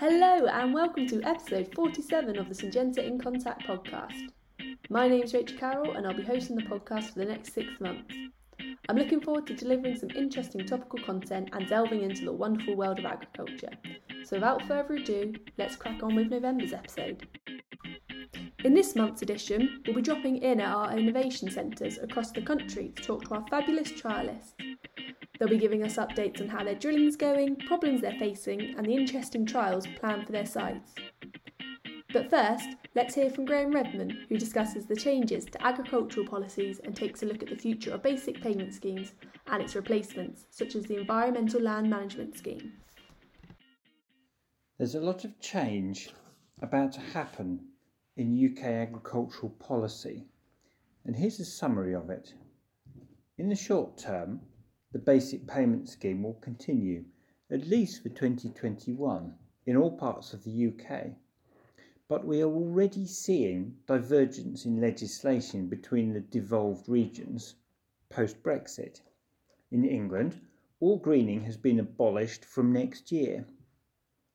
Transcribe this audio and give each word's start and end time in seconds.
Hello, 0.00 0.46
and 0.46 0.72
welcome 0.72 1.06
to 1.08 1.22
episode 1.24 1.74
47 1.74 2.38
of 2.38 2.48
the 2.48 2.54
Syngenta 2.54 3.06
In 3.06 3.20
Contact 3.20 3.66
podcast. 3.66 4.30
My 4.88 5.06
name's 5.06 5.34
Rachel 5.34 5.58
Carroll, 5.58 5.92
and 5.92 6.06
I'll 6.06 6.16
be 6.16 6.22
hosting 6.22 6.56
the 6.56 6.62
podcast 6.62 7.12
for 7.12 7.18
the 7.18 7.26
next 7.26 7.52
six 7.52 7.68
months. 7.80 8.14
I'm 8.88 8.96
looking 8.96 9.20
forward 9.20 9.46
to 9.48 9.54
delivering 9.54 9.96
some 9.96 10.08
interesting 10.16 10.64
topical 10.64 11.00
content 11.04 11.50
and 11.52 11.68
delving 11.68 12.00
into 12.00 12.24
the 12.24 12.32
wonderful 12.32 12.76
world 12.76 12.98
of 12.98 13.04
agriculture. 13.04 13.72
So, 14.24 14.36
without 14.36 14.66
further 14.66 14.94
ado, 14.94 15.34
let's 15.58 15.76
crack 15.76 16.02
on 16.02 16.14
with 16.14 16.30
November's 16.30 16.72
episode. 16.72 17.28
In 18.64 18.72
this 18.72 18.96
month's 18.96 19.20
edition, 19.20 19.82
we'll 19.86 19.96
be 19.96 20.00
dropping 20.00 20.38
in 20.38 20.62
at 20.62 20.74
our 20.74 20.96
innovation 20.96 21.50
centres 21.50 21.98
across 21.98 22.30
the 22.30 22.40
country 22.40 22.94
to 22.96 23.02
talk 23.02 23.24
to 23.24 23.34
our 23.34 23.46
fabulous 23.50 23.92
trialists. 23.92 24.54
They'll 25.40 25.48
be 25.48 25.56
giving 25.56 25.82
us 25.82 25.96
updates 25.96 26.42
on 26.42 26.48
how 26.48 26.62
their 26.62 26.74
drilling's 26.74 27.16
going, 27.16 27.56
problems 27.56 28.02
they're 28.02 28.12
facing, 28.18 28.74
and 28.76 28.84
the 28.84 28.94
interesting 28.94 29.46
trials 29.46 29.86
planned 29.98 30.26
for 30.26 30.32
their 30.32 30.44
sites. 30.44 30.92
But 32.12 32.28
first, 32.28 32.68
let's 32.94 33.14
hear 33.14 33.30
from 33.30 33.46
Graham 33.46 33.70
Redman, 33.70 34.26
who 34.28 34.36
discusses 34.36 34.84
the 34.84 34.94
changes 34.94 35.46
to 35.46 35.66
agricultural 35.66 36.26
policies 36.26 36.80
and 36.84 36.94
takes 36.94 37.22
a 37.22 37.26
look 37.26 37.42
at 37.42 37.48
the 37.48 37.56
future 37.56 37.92
of 37.92 38.02
basic 38.02 38.42
payment 38.42 38.74
schemes 38.74 39.14
and 39.46 39.62
its 39.62 39.74
replacements, 39.74 40.44
such 40.50 40.74
as 40.74 40.84
the 40.84 40.98
Environmental 40.98 41.62
Land 41.62 41.88
Management 41.88 42.36
Scheme. 42.36 42.74
There's 44.76 44.94
a 44.94 45.00
lot 45.00 45.24
of 45.24 45.40
change 45.40 46.10
about 46.60 46.92
to 46.92 47.00
happen 47.00 47.60
in 48.18 48.52
UK 48.52 48.64
agricultural 48.64 49.56
policy, 49.58 50.26
and 51.06 51.16
here's 51.16 51.40
a 51.40 51.46
summary 51.46 51.94
of 51.94 52.10
it. 52.10 52.34
In 53.38 53.48
the 53.48 53.56
short 53.56 53.96
term, 53.96 54.40
the 54.92 54.98
basic 54.98 55.46
payment 55.46 55.88
scheme 55.88 56.22
will 56.22 56.34
continue, 56.34 57.04
at 57.50 57.68
least 57.68 58.02
for 58.02 58.08
2021, 58.08 59.34
in 59.66 59.76
all 59.76 59.96
parts 59.96 60.32
of 60.32 60.42
the 60.42 60.66
UK. 60.66 61.12
But 62.08 62.26
we 62.26 62.42
are 62.42 62.50
already 62.50 63.06
seeing 63.06 63.76
divergence 63.86 64.64
in 64.64 64.80
legislation 64.80 65.68
between 65.68 66.12
the 66.12 66.20
devolved 66.20 66.88
regions 66.88 67.54
post 68.08 68.42
Brexit. 68.42 69.00
In 69.70 69.84
England, 69.84 70.40
all 70.80 70.98
greening 70.98 71.44
has 71.44 71.56
been 71.56 71.78
abolished 71.78 72.44
from 72.44 72.72
next 72.72 73.12
year. 73.12 73.46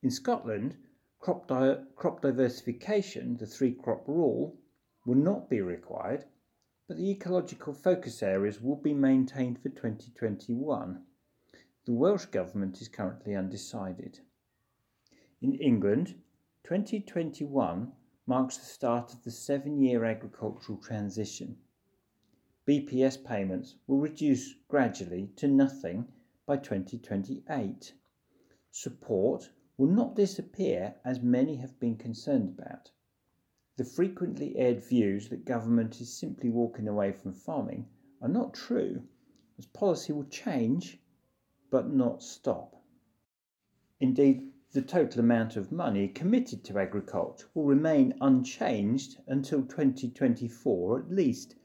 In 0.01 0.09
Scotland, 0.09 0.77
crop, 1.19 1.47
di- 1.47 1.83
crop 1.95 2.21
diversification, 2.21 3.35
the 3.35 3.45
three 3.45 3.73
crop 3.73 4.07
rule, 4.07 4.57
will 5.05 5.15
not 5.15 5.49
be 5.49 5.59
required 5.59 6.23
but 6.87 6.97
the 6.97 7.09
ecological 7.09 7.73
focus 7.73 8.21
areas 8.21 8.61
will 8.61 8.75
be 8.75 8.93
maintained 8.93 9.59
for 9.59 9.69
2021. 9.69 11.03
The 11.85 11.93
Welsh 11.93 12.25
Government 12.25 12.79
is 12.79 12.87
currently 12.87 13.35
undecided. 13.35 14.19
In 15.41 15.55
England, 15.55 16.21
2021 16.63 17.91
marks 18.27 18.57
the 18.57 18.65
start 18.65 19.13
of 19.13 19.23
the 19.23 19.31
seven 19.31 19.79
year 19.79 20.05
agricultural 20.05 20.77
transition. 20.77 21.57
BPS 22.67 23.23
payments 23.23 23.75
will 23.87 23.99
reduce 23.99 24.55
gradually 24.67 25.31
to 25.35 25.47
nothing 25.47 26.07
by 26.45 26.57
2028. 26.57 27.93
Support 28.71 29.49
will 29.77 29.87
not 29.87 30.15
disappear 30.15 30.95
as 31.03 31.21
many 31.21 31.55
have 31.57 31.79
been 31.79 31.97
concerned 31.97 32.49
about. 32.49 32.91
The 33.77 33.83
frequently 33.83 34.55
aired 34.55 34.81
views 34.81 35.27
that 35.29 35.43
government 35.43 35.99
is 35.99 36.17
simply 36.17 36.49
walking 36.49 36.87
away 36.87 37.11
from 37.11 37.33
farming 37.33 37.87
are 38.21 38.29
not 38.29 38.53
true, 38.53 39.03
as 39.57 39.65
policy 39.65 40.13
will 40.13 40.25
change 40.25 41.01
but 41.69 41.89
not 41.89 42.23
stop. 42.23 42.81
Indeed, 43.99 44.53
the 44.71 44.81
total 44.81 45.19
amount 45.21 45.55
of 45.55 45.71
money 45.71 46.07
committed 46.07 46.63
to 46.65 46.79
agriculture 46.79 47.47
will 47.53 47.65
remain 47.65 48.13
unchanged 48.21 49.21
until 49.27 49.61
2024 49.61 50.99
at 50.99 51.11
least. 51.11 51.55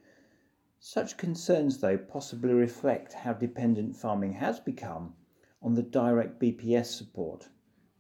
Such 0.79 1.17
concerns, 1.17 1.79
though, 1.79 1.99
possibly 1.99 2.53
reflect 2.53 3.13
how 3.13 3.33
dependent 3.33 3.97
farming 3.97 4.33
has 4.35 4.59
become 4.59 5.15
on 5.63 5.75
the 5.75 5.83
direct 5.83 6.41
BPS 6.41 6.87
support, 6.87 7.49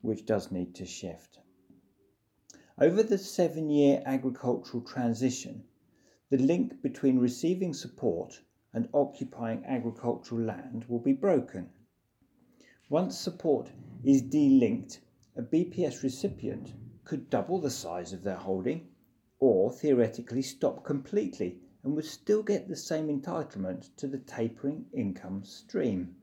which 0.00 0.26
does 0.26 0.50
need 0.50 0.74
to 0.76 0.84
shift. 0.86 1.39
Over 2.82 3.02
the 3.02 3.18
seven 3.18 3.68
year 3.68 4.02
agricultural 4.06 4.82
transition, 4.82 5.64
the 6.30 6.38
link 6.38 6.80
between 6.80 7.18
receiving 7.18 7.74
support 7.74 8.40
and 8.72 8.88
occupying 8.94 9.66
agricultural 9.66 10.40
land 10.40 10.86
will 10.86 10.98
be 10.98 11.12
broken. 11.12 11.68
Once 12.88 13.18
support 13.18 13.70
is 14.02 14.22
delinked, 14.22 15.00
a 15.36 15.42
BPS 15.42 16.02
recipient 16.02 16.72
could 17.04 17.28
double 17.28 17.60
the 17.60 17.68
size 17.68 18.14
of 18.14 18.22
their 18.22 18.36
holding 18.36 18.88
or 19.40 19.70
theoretically 19.70 20.40
stop 20.40 20.82
completely 20.82 21.60
and 21.84 21.94
would 21.94 22.06
still 22.06 22.42
get 22.42 22.66
the 22.66 22.76
same 22.76 23.08
entitlement 23.08 23.94
to 23.96 24.06
the 24.06 24.20
tapering 24.20 24.86
income 24.94 25.44
stream. 25.44 26.16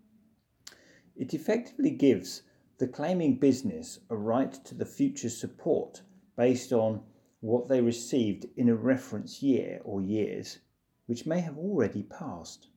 It 1.16 1.36
effectively 1.36 1.92
gives 1.92 2.42
the 2.80 2.88
claiming 2.88 3.38
business 3.38 4.00
a 4.10 4.18
right 4.18 4.54
to 4.66 4.74
the 4.74 4.88
future 4.88 5.30
support 5.30 6.02
based 6.38 6.72
on 6.72 7.02
what 7.42 7.68
they 7.68 7.82
received 7.82 8.46
in 8.56 8.70
a 8.70 8.76
reference 8.76 9.44
year 9.44 9.82
or 9.84 10.02
years, 10.02 10.60
which 11.08 11.26
may 11.26 11.42
have 11.42 11.58
already 11.58 12.04
passed. 12.04 12.68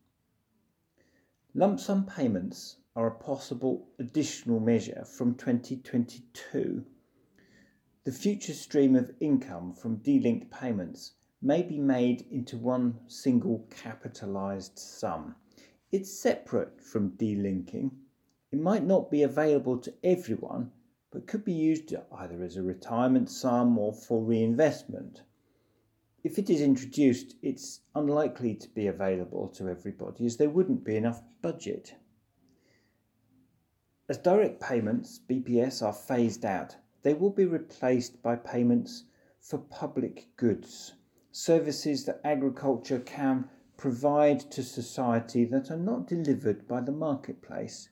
Lump 1.55 1.79
sum 1.79 2.07
payments 2.07 2.77
are 2.97 3.07
a 3.07 3.15
possible 3.15 3.87
additional 3.99 4.59
measure 4.59 5.05
from 5.05 5.35
2022. 5.35 6.85
The 8.05 8.13
future 8.13 8.55
stream 8.55 8.97
of 8.97 9.15
income 9.21 9.75
from 9.75 9.99
delinked 9.99 10.51
payments 10.51 11.13
may 11.43 11.63
be 11.63 11.79
made 11.79 12.27
into 12.31 12.57
one 12.57 12.99
single 13.09 13.67
capitalised 13.71 14.79
sum. 14.79 15.37
It's 15.93 16.11
separate 16.11 16.81
from 16.81 17.13
delinking. 17.13 17.91
It 18.53 18.61
might 18.61 18.85
not 18.85 19.11
be 19.11 19.23
available 19.23 19.79
to 19.79 19.95
everyone 20.03 20.73
but 21.13 21.27
could 21.27 21.45
be 21.45 21.53
used 21.53 21.93
either 22.13 22.43
as 22.43 22.57
a 22.57 22.63
retirement 22.63 23.29
sum 23.29 23.77
or 23.77 23.93
for 23.93 24.23
reinvestment. 24.23 25.23
If 26.23 26.39
it 26.39 26.49
is 26.51 26.61
introduced, 26.61 27.35
it's 27.43 27.81
unlikely 27.95 28.55
to 28.57 28.69
be 28.69 28.87
available 28.87 29.49
to 29.49 29.69
everybody 29.69 30.27
as 30.27 30.37
there 30.37 30.51
wouldn't 30.51 30.85
be 30.85 30.97
enough 30.97 31.23
budget. 31.43 31.95
As 34.09 34.19
direct 34.19 34.61
payments, 34.61 35.19
BPS, 35.29 35.83
are 35.83 35.93
phased 35.93 36.45
out, 36.45 36.77
they 37.03 37.15
will 37.15 37.31
be 37.31 37.45
replaced 37.45 38.23
by 38.23 38.37
payments 38.37 39.05
for 39.41 39.59
public 39.59 40.29
goods, 40.37 40.95
services 41.33 42.05
that 42.05 42.21
agriculture 42.23 43.01
can 43.01 43.49
provide 43.77 44.41
to 44.51 44.63
society 44.63 45.45
that 45.47 45.71
are 45.71 45.79
not 45.79 46.07
delivered 46.07 46.69
by 46.69 46.81
the 46.81 46.93
marketplace. 46.93 47.89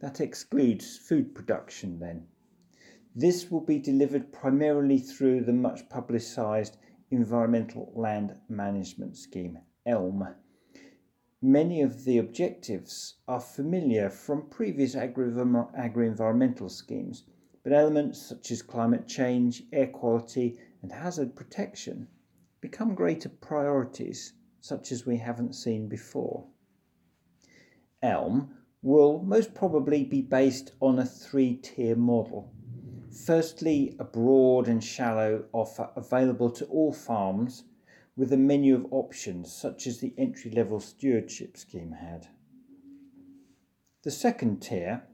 That 0.00 0.20
excludes 0.20 0.98
food 0.98 1.34
production 1.34 1.98
then. 1.98 2.26
This 3.16 3.48
will 3.48 3.60
be 3.60 3.78
delivered 3.78 4.32
primarily 4.32 4.98
through 4.98 5.42
the 5.42 5.52
much 5.52 5.88
publicised 5.88 6.78
Environmental 7.12 7.92
Land 7.94 8.34
Management 8.48 9.16
Scheme, 9.16 9.60
ELM. 9.86 10.34
Many 11.40 11.80
of 11.80 12.04
the 12.04 12.18
objectives 12.18 13.18
are 13.28 13.38
familiar 13.38 14.10
from 14.10 14.48
previous 14.50 14.96
agri 14.96 15.28
environmental 16.08 16.68
schemes, 16.68 17.24
but 17.62 17.72
elements 17.72 18.20
such 18.20 18.50
as 18.50 18.62
climate 18.62 19.06
change, 19.06 19.62
air 19.72 19.86
quality, 19.86 20.58
and 20.82 20.90
hazard 20.90 21.36
protection 21.36 22.08
become 22.60 22.96
greater 22.96 23.28
priorities, 23.28 24.32
such 24.60 24.90
as 24.90 25.06
we 25.06 25.18
haven't 25.18 25.54
seen 25.54 25.86
before. 25.86 26.48
ELM 28.02 28.56
will 28.82 29.22
most 29.22 29.54
probably 29.54 30.02
be 30.02 30.20
based 30.20 30.72
on 30.80 30.98
a 30.98 31.06
three 31.06 31.54
tier 31.54 31.94
model 31.94 32.52
Firstly, 33.14 33.94
a 34.00 34.04
broad 34.04 34.66
and 34.66 34.82
shallow 34.82 35.44
offer 35.52 35.90
available 35.94 36.50
to 36.50 36.64
all 36.66 36.92
farms 36.92 37.62
with 38.16 38.32
a 38.32 38.36
menu 38.36 38.74
of 38.74 38.92
options 38.92 39.52
such 39.52 39.86
as 39.86 40.00
the 40.00 40.12
entry 40.18 40.50
level 40.50 40.80
stewardship 40.80 41.56
scheme 41.56 41.92
had. 41.92 42.26
The 44.02 44.10
second 44.10 44.60
tier 44.60 45.04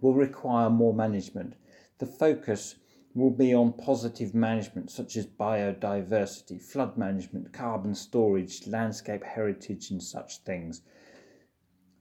will 0.00 0.14
require 0.14 0.70
more 0.70 0.94
management. 0.94 1.54
The 1.98 2.06
focus 2.06 2.76
will 3.14 3.30
be 3.30 3.52
on 3.52 3.72
positive 3.72 4.34
management 4.34 4.90
such 4.90 5.16
as 5.16 5.26
biodiversity, 5.26 6.62
flood 6.62 6.96
management, 6.96 7.52
carbon 7.52 7.94
storage, 7.94 8.66
landscape 8.66 9.24
heritage, 9.24 9.90
and 9.90 10.02
such 10.02 10.38
things. 10.38 10.82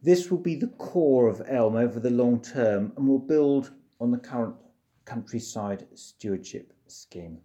This 0.02 0.30
will 0.30 0.40
be 0.40 0.56
the 0.56 0.68
core 0.68 1.28
of 1.28 1.42
ELM 1.48 1.76
over 1.76 2.00
the 2.00 2.10
long 2.12 2.42
term 2.42 2.94
and 2.98 3.08
will 3.08 3.20
build 3.20 3.72
on 4.00 4.12
the 4.12 4.18
current 4.18 4.56
countryside 5.06 5.88
stewardship 5.96 6.74
scheme. 6.88 7.40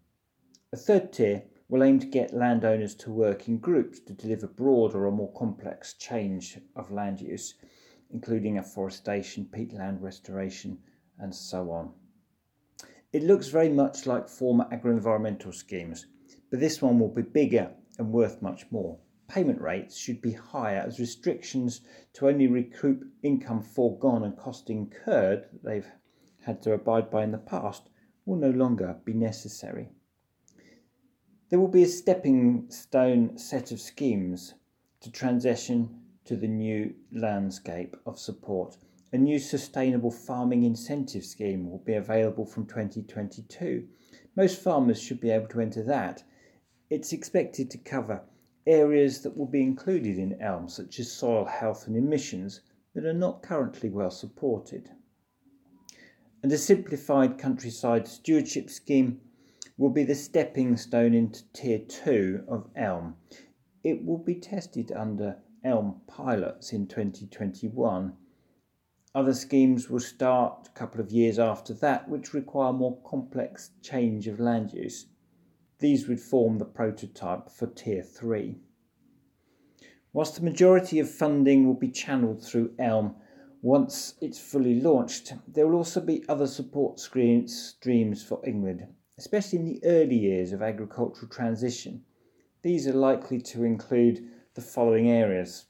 A 0.72 0.76
third 0.76 1.12
tier 1.12 1.44
will 1.68 1.82
aim 1.82 1.98
to 1.98 2.06
get 2.06 2.34
landowners 2.34 2.94
to 2.94 3.10
work 3.10 3.48
in 3.48 3.58
groups 3.58 4.00
to 4.00 4.12
deliver 4.12 4.46
broader 4.46 5.06
or 5.06 5.12
more 5.12 5.32
complex 5.32 5.94
change 5.94 6.58
of 6.76 6.90
land 6.90 7.20
use, 7.20 7.54
including 8.10 8.58
afforestation, 8.58 9.44
peatland 9.46 10.00
restoration, 10.00 10.78
and 11.18 11.34
so 11.34 11.70
on. 11.70 11.92
It 13.12 13.22
looks 13.22 13.48
very 13.48 13.68
much 13.68 14.06
like 14.06 14.28
former 14.28 14.66
agro-environmental 14.70 15.52
schemes, 15.52 16.06
but 16.50 16.60
this 16.60 16.80
one 16.80 16.98
will 16.98 17.08
be 17.08 17.22
bigger 17.22 17.74
and 17.98 18.12
worth 18.12 18.40
much 18.40 18.70
more. 18.70 18.98
Payment 19.28 19.60
rates 19.60 19.96
should 19.96 20.22
be 20.22 20.32
higher 20.32 20.84
as 20.86 21.00
restrictions 21.00 21.82
to 22.14 22.28
only 22.28 22.46
recoup 22.46 23.04
income 23.22 23.62
foregone 23.62 24.24
and 24.24 24.36
cost 24.36 24.70
incurred 24.70 25.46
they've 25.62 25.90
had 26.48 26.62
to 26.62 26.72
abide 26.72 27.10
by 27.10 27.22
in 27.22 27.30
the 27.30 27.36
past 27.36 27.90
will 28.24 28.36
no 28.36 28.48
longer 28.48 28.96
be 29.04 29.12
necessary. 29.12 29.90
There 31.50 31.60
will 31.60 31.68
be 31.68 31.82
a 31.82 31.88
stepping 31.88 32.70
stone 32.70 33.36
set 33.36 33.70
of 33.70 33.78
schemes 33.78 34.54
to 35.02 35.12
transition 35.12 36.00
to 36.24 36.36
the 36.36 36.48
new 36.48 36.94
landscape 37.12 37.94
of 38.06 38.18
support. 38.18 38.78
A 39.12 39.18
new 39.18 39.38
sustainable 39.38 40.10
farming 40.10 40.62
incentive 40.62 41.26
scheme 41.26 41.70
will 41.70 41.80
be 41.84 41.92
available 41.92 42.46
from 42.46 42.64
2022. 42.64 43.86
Most 44.34 44.58
farmers 44.62 44.98
should 45.02 45.20
be 45.20 45.28
able 45.28 45.48
to 45.48 45.60
enter 45.60 45.82
that. 45.82 46.24
It's 46.88 47.12
expected 47.12 47.70
to 47.72 47.78
cover 47.78 48.22
areas 48.66 49.20
that 49.20 49.36
will 49.36 49.46
be 49.46 49.62
included 49.62 50.16
in 50.16 50.40
ELM, 50.40 50.70
such 50.70 50.98
as 50.98 51.12
soil 51.12 51.44
health 51.44 51.86
and 51.86 51.94
emissions, 51.94 52.62
that 52.94 53.04
are 53.04 53.12
not 53.12 53.42
currently 53.42 53.90
well 53.90 54.10
supported. 54.10 54.90
And 56.42 56.52
a 56.52 56.58
simplified 56.58 57.36
countryside 57.36 58.06
stewardship 58.06 58.70
scheme 58.70 59.20
will 59.76 59.90
be 59.90 60.04
the 60.04 60.14
stepping 60.14 60.76
stone 60.76 61.14
into 61.14 61.42
Tier 61.52 61.80
2 61.80 62.44
of 62.48 62.68
ELM. 62.76 63.16
It 63.82 64.04
will 64.04 64.18
be 64.18 64.36
tested 64.36 64.92
under 64.92 65.38
ELM 65.64 66.00
pilots 66.06 66.72
in 66.72 66.86
2021. 66.86 68.12
Other 69.14 69.34
schemes 69.34 69.90
will 69.90 70.00
start 70.00 70.68
a 70.68 70.78
couple 70.78 71.00
of 71.00 71.10
years 71.10 71.38
after 71.38 71.74
that, 71.74 72.08
which 72.08 72.34
require 72.34 72.72
more 72.72 73.00
complex 73.02 73.70
change 73.82 74.28
of 74.28 74.38
land 74.38 74.72
use. 74.72 75.06
These 75.80 76.06
would 76.06 76.20
form 76.20 76.58
the 76.58 76.64
prototype 76.64 77.50
for 77.50 77.66
Tier 77.66 78.02
3. 78.02 78.56
Whilst 80.12 80.36
the 80.36 80.42
majority 80.42 80.98
of 81.00 81.10
funding 81.10 81.66
will 81.66 81.74
be 81.74 81.90
channeled 81.90 82.44
through 82.44 82.74
ELM 82.78 83.16
once 83.62 84.14
it's 84.20 84.38
fully 84.38 84.80
launched, 84.80 85.32
there 85.46 85.66
will 85.66 85.76
also 85.76 86.00
be 86.00 86.24
other 86.28 86.46
support 86.46 87.00
streams 87.00 88.22
for 88.22 88.40
England 88.46 88.86
especially 89.18 89.58
in 89.58 89.64
the 89.66 89.84
early 89.84 90.16
years 90.16 90.52
of 90.52 90.62
agricultural 90.62 91.28
transition. 91.28 92.04
These 92.62 92.86
are 92.86 92.92
likely 92.92 93.40
to 93.42 93.64
include 93.64 94.30
the 94.54 94.60
following 94.60 95.10
areas 95.10 95.66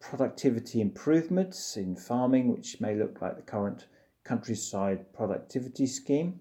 productivity 0.00 0.80
improvements 0.80 1.76
in 1.76 1.96
farming, 1.96 2.52
which 2.52 2.80
may 2.80 2.94
look 2.94 3.20
like 3.20 3.34
the 3.34 3.42
current 3.42 3.88
countryside 4.22 5.12
productivity 5.12 5.88
scheme, 5.88 6.38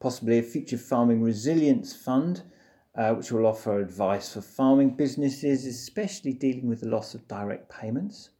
possibly 0.00 0.38
a 0.38 0.42
future 0.42 0.78
farming 0.78 1.22
resilience 1.22 1.94
fund. 1.94 2.42
Uh, 2.92 3.14
which 3.14 3.30
will 3.30 3.46
offer 3.46 3.78
advice 3.78 4.34
for 4.34 4.40
farming 4.40 4.90
businesses, 4.90 5.64
especially 5.64 6.32
dealing 6.32 6.66
with 6.66 6.80
the 6.80 6.88
loss 6.88 7.14
of 7.14 7.26
direct 7.28 7.70
payments, 7.70 8.30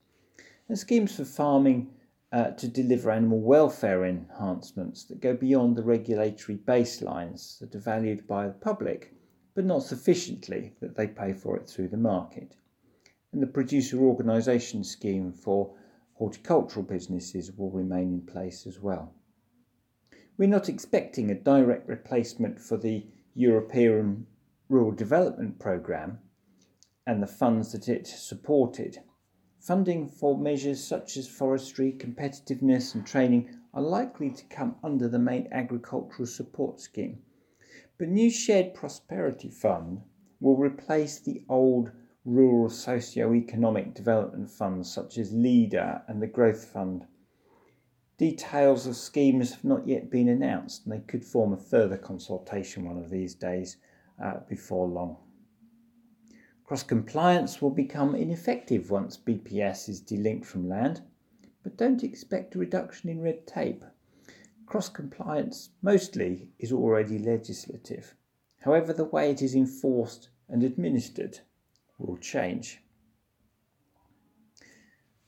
and 0.70 0.78
schemes 0.78 1.16
for 1.16 1.24
farming 1.24 1.90
uh, 2.30 2.52
to 2.52 2.68
deliver 2.68 3.10
animal 3.10 3.40
welfare 3.40 4.04
enhancements 4.04 5.02
that 5.02 5.20
go 5.20 5.34
beyond 5.34 5.74
the 5.74 5.82
regulatory 5.82 6.56
baselines 6.58 7.58
that 7.58 7.74
are 7.74 7.80
valued 7.80 8.24
by 8.28 8.46
the 8.46 8.52
public, 8.52 9.12
but 9.56 9.64
not 9.64 9.82
sufficiently 9.82 10.72
that 10.80 10.96
they 10.96 11.08
pay 11.08 11.32
for 11.32 11.56
it 11.56 11.68
through 11.68 11.88
the 11.88 11.96
market. 11.96 12.54
And 13.32 13.42
the 13.42 13.48
producer 13.48 13.98
organisation 13.98 14.84
scheme 14.84 15.32
for 15.32 15.74
horticultural 16.14 16.84
businesses 16.84 17.50
will 17.50 17.72
remain 17.72 18.12
in 18.12 18.20
place 18.20 18.64
as 18.64 18.78
well. 18.78 19.12
We're 20.38 20.48
not 20.48 20.68
expecting 20.68 21.32
a 21.32 21.34
direct 21.34 21.88
replacement 21.88 22.60
for 22.60 22.76
the 22.76 23.04
European 23.34 24.24
Rural 24.68 24.92
Development 24.92 25.58
Programme 25.58 26.20
and 27.08 27.20
the 27.20 27.26
funds 27.26 27.72
that 27.72 27.88
it 27.88 28.06
supported 28.06 29.00
Funding 29.60 30.08
for 30.08 30.38
measures 30.38 30.82
such 30.82 31.18
as 31.18 31.28
forestry, 31.28 31.92
competitiveness, 31.92 32.94
and 32.94 33.06
training 33.06 33.50
are 33.74 33.82
likely 33.82 34.30
to 34.30 34.44
come 34.46 34.76
under 34.82 35.06
the 35.06 35.18
main 35.18 35.48
agricultural 35.52 36.24
support 36.24 36.80
scheme. 36.80 37.22
But 37.98 38.08
new 38.08 38.30
shared 38.30 38.72
prosperity 38.72 39.50
fund 39.50 40.00
will 40.40 40.56
replace 40.56 41.20
the 41.20 41.44
old 41.46 41.92
rural 42.24 42.70
socio-economic 42.70 43.92
development 43.92 44.50
funds 44.50 44.90
such 44.90 45.18
as 45.18 45.34
LEADER 45.34 46.04
and 46.08 46.22
the 46.22 46.26
Growth 46.26 46.64
Fund. 46.64 47.06
Details 48.16 48.86
of 48.86 48.96
schemes 48.96 49.52
have 49.52 49.64
not 49.64 49.86
yet 49.86 50.10
been 50.10 50.28
announced 50.28 50.86
and 50.86 50.94
they 50.94 51.00
could 51.00 51.24
form 51.24 51.52
a 51.52 51.58
further 51.58 51.98
consultation 51.98 52.86
one 52.86 52.96
of 52.96 53.10
these 53.10 53.34
days 53.34 53.76
uh, 54.22 54.40
before 54.48 54.88
long. 54.88 55.18
Cross 56.70 56.84
compliance 56.84 57.60
will 57.60 57.70
become 57.70 58.14
ineffective 58.14 58.92
once 58.92 59.16
BPS 59.16 59.88
is 59.88 60.00
delinked 60.00 60.44
from 60.44 60.68
land, 60.68 61.02
but 61.64 61.76
don't 61.76 62.04
expect 62.04 62.54
a 62.54 62.60
reduction 62.60 63.10
in 63.10 63.20
red 63.20 63.44
tape. 63.44 63.84
Cross 64.66 64.90
compliance 64.90 65.70
mostly 65.82 66.46
is 66.60 66.70
already 66.70 67.18
legislative. 67.18 68.14
However, 68.60 68.92
the 68.92 69.02
way 69.02 69.32
it 69.32 69.42
is 69.42 69.56
enforced 69.56 70.28
and 70.48 70.62
administered 70.62 71.40
will 71.98 72.18
change. 72.18 72.80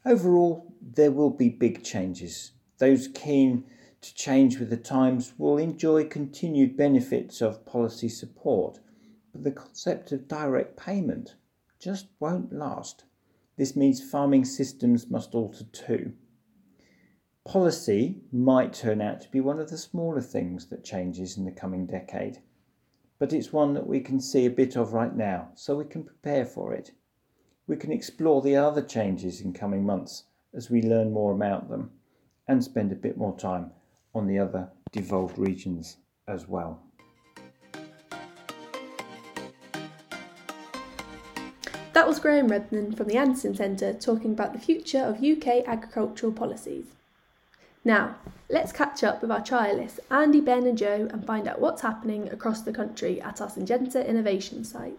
Overall, 0.06 0.72
there 0.80 1.10
will 1.10 1.30
be 1.30 1.48
big 1.48 1.82
changes. 1.82 2.52
Those 2.78 3.08
keen 3.08 3.64
to 4.00 4.14
change 4.14 4.60
with 4.60 4.70
the 4.70 4.76
times 4.76 5.34
will 5.38 5.58
enjoy 5.58 6.04
continued 6.04 6.76
benefits 6.76 7.42
of 7.42 7.66
policy 7.66 8.08
support 8.08 8.78
the 9.34 9.50
concept 9.50 10.12
of 10.12 10.28
direct 10.28 10.76
payment 10.76 11.36
just 11.78 12.06
won't 12.20 12.52
last. 12.52 13.04
This 13.56 13.74
means 13.74 14.02
farming 14.02 14.44
systems 14.44 15.10
must 15.10 15.34
alter 15.34 15.64
too. 15.64 16.12
Policy 17.44 18.20
might 18.30 18.72
turn 18.72 19.00
out 19.00 19.20
to 19.22 19.30
be 19.30 19.40
one 19.40 19.58
of 19.58 19.70
the 19.70 19.78
smaller 19.78 20.20
things 20.20 20.66
that 20.66 20.84
changes 20.84 21.36
in 21.36 21.44
the 21.44 21.50
coming 21.50 21.86
decade, 21.86 22.40
but 23.18 23.32
it's 23.32 23.52
one 23.52 23.74
that 23.74 23.86
we 23.86 24.00
can 24.00 24.20
see 24.20 24.46
a 24.46 24.50
bit 24.50 24.76
of 24.76 24.92
right 24.92 25.14
now, 25.14 25.48
so 25.54 25.76
we 25.76 25.84
can 25.84 26.04
prepare 26.04 26.44
for 26.44 26.72
it. 26.72 26.92
We 27.66 27.76
can 27.76 27.90
explore 27.90 28.42
the 28.42 28.56
other 28.56 28.82
changes 28.82 29.40
in 29.40 29.52
coming 29.52 29.84
months 29.84 30.24
as 30.54 30.70
we 30.70 30.82
learn 30.82 31.12
more 31.12 31.32
about 31.32 31.68
them 31.68 31.90
and 32.46 32.62
spend 32.62 32.92
a 32.92 32.96
bit 32.96 33.16
more 33.16 33.36
time 33.36 33.72
on 34.14 34.26
the 34.26 34.38
other 34.38 34.70
devolved 34.92 35.38
regions 35.38 35.96
as 36.28 36.46
well. 36.46 36.82
That 41.92 42.08
was 42.08 42.20
Graham 42.20 42.48
Redman 42.48 42.94
from 42.94 43.06
the 43.06 43.18
Andersons 43.18 43.58
Centre 43.58 43.92
talking 43.92 44.32
about 44.32 44.54
the 44.54 44.58
future 44.58 45.00
of 45.02 45.22
UK 45.22 45.66
agricultural 45.66 46.32
policies. 46.32 46.86
Now, 47.84 48.16
let's 48.48 48.72
catch 48.72 49.04
up 49.04 49.20
with 49.20 49.30
our 49.30 49.42
trialists 49.42 49.98
Andy, 50.10 50.40
Ben, 50.40 50.66
and 50.66 50.78
Joe 50.78 51.08
and 51.12 51.26
find 51.26 51.46
out 51.46 51.60
what's 51.60 51.82
happening 51.82 52.30
across 52.30 52.62
the 52.62 52.72
country 52.72 53.20
at 53.20 53.42
our 53.42 53.48
Syngenta 53.48 54.06
innovation 54.06 54.64
sites. 54.64 54.96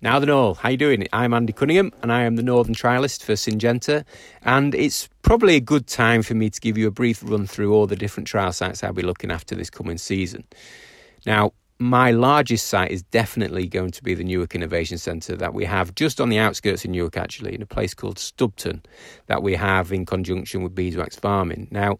Now 0.00 0.18
then 0.18 0.30
all, 0.30 0.54
how 0.54 0.68
you 0.68 0.76
doing? 0.76 1.08
I'm 1.12 1.32
Andy 1.32 1.52
Cunningham 1.54 1.92
and 2.02 2.12
I 2.12 2.22
am 2.22 2.36
the 2.36 2.42
Northern 2.42 2.74
Trialist 2.74 3.22
for 3.22 3.32
Syngenta 3.32 4.04
and 4.42 4.74
it's 4.74 5.08
probably 5.22 5.56
a 5.56 5.60
good 5.60 5.86
time 5.86 6.22
for 6.22 6.34
me 6.34 6.50
to 6.50 6.60
give 6.60 6.76
you 6.76 6.86
a 6.86 6.92
brief 6.92 7.20
run 7.24 7.46
through 7.46 7.72
all 7.72 7.86
the 7.86 7.96
different 7.96 8.28
trial 8.28 8.52
sites 8.52 8.84
I'll 8.84 8.92
be 8.92 9.02
looking 9.02 9.32
after 9.32 9.54
this 9.54 9.70
coming 9.70 9.98
season. 9.98 10.44
Now, 11.26 11.52
my 11.78 12.10
largest 12.10 12.66
site 12.66 12.90
is 12.90 13.02
definitely 13.04 13.66
going 13.68 13.90
to 13.92 14.02
be 14.02 14.14
the 14.14 14.24
Newark 14.24 14.54
Innovation 14.54 14.98
Centre 14.98 15.36
that 15.36 15.54
we 15.54 15.64
have 15.64 15.94
just 15.94 16.20
on 16.20 16.28
the 16.28 16.38
outskirts 16.38 16.84
of 16.84 16.90
Newark, 16.90 17.16
actually, 17.16 17.54
in 17.54 17.62
a 17.62 17.66
place 17.66 17.94
called 17.94 18.16
Stubton, 18.16 18.84
that 19.26 19.42
we 19.42 19.54
have 19.54 19.92
in 19.92 20.04
conjunction 20.04 20.62
with 20.62 20.74
beeswax 20.74 21.14
farming. 21.16 21.68
Now, 21.70 21.98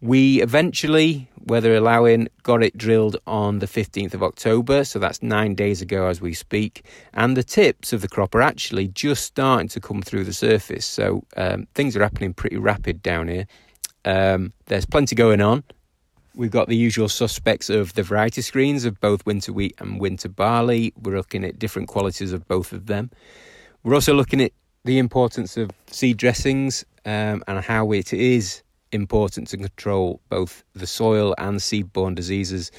we 0.00 0.40
eventually, 0.42 1.28
weather 1.44 1.76
allowing, 1.76 2.28
got 2.42 2.62
it 2.62 2.76
drilled 2.76 3.18
on 3.26 3.58
the 3.58 3.66
15th 3.66 4.14
of 4.14 4.22
October, 4.22 4.82
so 4.82 4.98
that's 4.98 5.22
nine 5.22 5.54
days 5.54 5.82
ago 5.82 6.06
as 6.06 6.20
we 6.20 6.32
speak. 6.32 6.84
And 7.12 7.36
the 7.36 7.44
tips 7.44 7.92
of 7.92 8.00
the 8.00 8.08
crop 8.08 8.34
are 8.34 8.42
actually 8.42 8.88
just 8.88 9.24
starting 9.24 9.68
to 9.68 9.80
come 9.80 10.00
through 10.00 10.24
the 10.24 10.32
surface, 10.32 10.86
so 10.86 11.22
um, 11.36 11.68
things 11.74 11.96
are 11.96 12.02
happening 12.02 12.32
pretty 12.32 12.56
rapid 12.56 13.02
down 13.02 13.28
here. 13.28 13.46
Um, 14.04 14.52
there's 14.66 14.86
plenty 14.86 15.14
going 15.14 15.40
on. 15.42 15.64
We've 16.34 16.50
got 16.50 16.68
the 16.68 16.76
usual 16.76 17.08
suspects 17.08 17.70
of 17.70 17.92
the 17.94 18.02
variety 18.02 18.42
screens 18.42 18.84
of 18.84 19.00
both 19.00 19.26
winter 19.26 19.52
wheat 19.52 19.74
and 19.78 20.00
winter 20.00 20.28
barley. 20.28 20.92
We're 21.02 21.16
looking 21.16 21.44
at 21.44 21.58
different 21.58 21.88
qualities 21.88 22.32
of 22.32 22.48
both 22.48 22.72
of 22.72 22.86
them. 22.86 23.10
We're 23.82 23.94
also 23.94 24.14
looking 24.14 24.40
at 24.40 24.52
the 24.84 24.98
importance 24.98 25.56
of 25.56 25.70
seed 25.88 26.16
dressings 26.16 26.84
um, 27.04 27.42
and 27.46 27.64
how 27.64 27.92
it 27.92 28.12
is 28.12 28.62
important 28.92 29.48
to 29.48 29.56
control 29.56 30.20
both 30.28 30.64
the 30.74 30.86
soil 30.86 31.34
and 31.38 31.62
seed-borne 31.62 32.14
diseases 32.14 32.70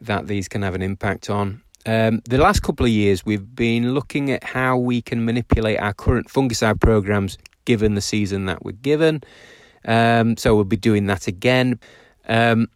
that 0.00 0.26
these 0.26 0.48
can 0.48 0.62
have 0.62 0.74
an 0.74 0.82
impact 0.82 1.30
on. 1.30 1.62
Um, 1.86 2.20
the 2.28 2.38
last 2.38 2.60
couple 2.60 2.86
of 2.86 2.92
years, 2.92 3.24
we've 3.24 3.54
been 3.54 3.94
looking 3.94 4.30
at 4.30 4.44
how 4.44 4.76
we 4.76 5.02
can 5.02 5.24
manipulate 5.24 5.80
our 5.80 5.94
current 5.94 6.28
fungicide 6.28 6.80
programs 6.80 7.38
given 7.64 7.94
the 7.94 8.00
season 8.00 8.46
that 8.46 8.64
we're 8.64 8.72
given 8.72 9.22
Um, 9.84 10.36
so 10.36 10.54
we'll 10.54 10.64
be 10.64 10.76
doing 10.76 11.06
that 11.06 11.26
again. 11.26 11.80
Um, 12.28 12.68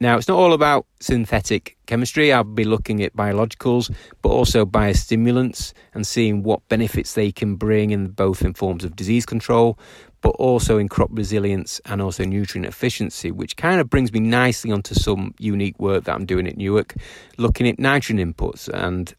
now, 0.00 0.16
it's 0.16 0.28
not 0.28 0.38
all 0.38 0.52
about 0.52 0.86
synthetic 1.00 1.76
chemistry. 1.86 2.32
I'll 2.32 2.44
be 2.44 2.62
looking 2.62 3.02
at 3.02 3.16
biologicals, 3.16 3.92
but 4.22 4.28
also 4.28 4.64
biostimulants 4.64 5.72
and 5.92 6.06
seeing 6.06 6.44
what 6.44 6.66
benefits 6.68 7.14
they 7.14 7.32
can 7.32 7.56
bring 7.56 7.90
in 7.90 8.08
both 8.08 8.42
in 8.42 8.54
forms 8.54 8.84
of 8.84 8.94
disease 8.94 9.26
control, 9.26 9.76
but 10.20 10.30
also 10.30 10.78
in 10.78 10.88
crop 10.88 11.10
resilience 11.12 11.80
and 11.86 12.00
also 12.00 12.24
nutrient 12.24 12.66
efficiency, 12.66 13.32
which 13.32 13.56
kind 13.56 13.80
of 13.80 13.90
brings 13.90 14.12
me 14.12 14.20
nicely 14.20 14.70
onto 14.70 14.94
some 14.94 15.34
unique 15.40 15.78
work 15.80 16.04
that 16.04 16.14
I'm 16.14 16.26
doing 16.26 16.46
at 16.46 16.56
Newark, 16.56 16.94
looking 17.36 17.66
at 17.66 17.80
nitrogen 17.80 18.32
inputs 18.32 18.68
and 18.68 19.12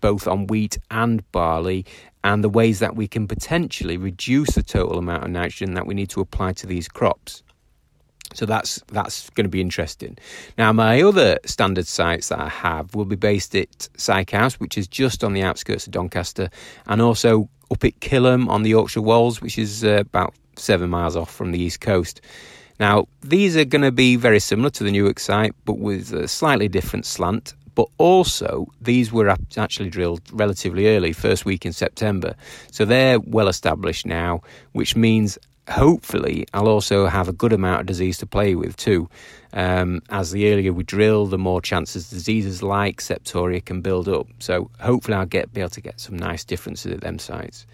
both 0.00 0.28
on 0.28 0.46
wheat 0.46 0.78
and 0.88 1.28
barley 1.32 1.84
and 2.22 2.44
the 2.44 2.48
ways 2.48 2.78
that 2.78 2.94
we 2.94 3.08
can 3.08 3.26
potentially 3.26 3.96
reduce 3.96 4.50
the 4.50 4.62
total 4.62 4.98
amount 4.98 5.24
of 5.24 5.30
nitrogen 5.30 5.74
that 5.74 5.86
we 5.86 5.94
need 5.94 6.10
to 6.10 6.20
apply 6.20 6.52
to 6.52 6.66
these 6.66 6.86
crops. 6.86 7.42
So 8.34 8.46
that's 8.46 8.82
that's 8.88 9.30
going 9.30 9.44
to 9.44 9.50
be 9.50 9.60
interesting. 9.60 10.18
Now, 10.58 10.72
my 10.72 11.02
other 11.02 11.38
standard 11.44 11.86
sites 11.86 12.28
that 12.28 12.38
I 12.38 12.48
have 12.48 12.94
will 12.94 13.04
be 13.04 13.16
based 13.16 13.54
at 13.54 13.88
Sykehouse, 13.96 14.54
which 14.54 14.76
is 14.76 14.88
just 14.88 15.24
on 15.24 15.32
the 15.32 15.42
outskirts 15.42 15.86
of 15.86 15.92
Doncaster, 15.92 16.50
and 16.86 17.00
also 17.00 17.48
up 17.70 17.84
at 17.84 17.98
Kilham 18.00 18.48
on 18.48 18.62
the 18.62 18.70
Yorkshire 18.70 19.02
Wolds, 19.02 19.40
which 19.40 19.58
is 19.58 19.84
uh, 19.84 19.98
about 20.00 20.34
seven 20.56 20.90
miles 20.90 21.16
off 21.16 21.34
from 21.34 21.52
the 21.52 21.60
east 21.60 21.80
coast. 21.80 22.20
Now, 22.78 23.08
these 23.22 23.56
are 23.56 23.64
going 23.64 23.82
to 23.82 23.92
be 23.92 24.16
very 24.16 24.40
similar 24.40 24.70
to 24.70 24.84
the 24.84 24.90
Newark 24.90 25.18
site, 25.18 25.54
but 25.64 25.78
with 25.78 26.12
a 26.12 26.28
slightly 26.28 26.68
different 26.68 27.06
slant. 27.06 27.54
But 27.74 27.88
also, 27.98 28.66
these 28.80 29.12
were 29.12 29.28
actually 29.56 29.90
drilled 29.90 30.22
relatively 30.32 30.88
early, 30.88 31.12
first 31.12 31.44
week 31.44 31.66
in 31.66 31.74
September. 31.74 32.34
So 32.72 32.86
they're 32.86 33.20
well 33.20 33.48
established 33.48 34.06
now, 34.06 34.40
which 34.72 34.96
means 34.96 35.38
hopefully 35.68 36.46
I'll 36.54 36.68
also 36.68 37.06
have 37.06 37.28
a 37.28 37.32
good 37.32 37.52
amount 37.52 37.80
of 37.80 37.86
disease 37.86 38.18
to 38.18 38.26
play 38.26 38.54
with 38.54 38.76
too. 38.76 39.08
Um, 39.52 40.02
as 40.10 40.30
the 40.30 40.52
earlier 40.52 40.72
we 40.72 40.84
drill, 40.84 41.26
the 41.26 41.38
more 41.38 41.60
chances 41.60 42.10
diseases 42.10 42.62
like 42.62 43.00
septoria 43.00 43.64
can 43.64 43.80
build 43.80 44.08
up. 44.08 44.26
So 44.38 44.70
hopefully 44.80 45.16
I'll 45.16 45.26
get 45.26 45.52
be 45.52 45.60
able 45.60 45.70
to 45.70 45.80
get 45.80 46.00
some 46.00 46.16
nice 46.16 46.44
differences 46.44 46.92
at 46.92 47.00
them 47.00 47.18
sites. 47.18 47.66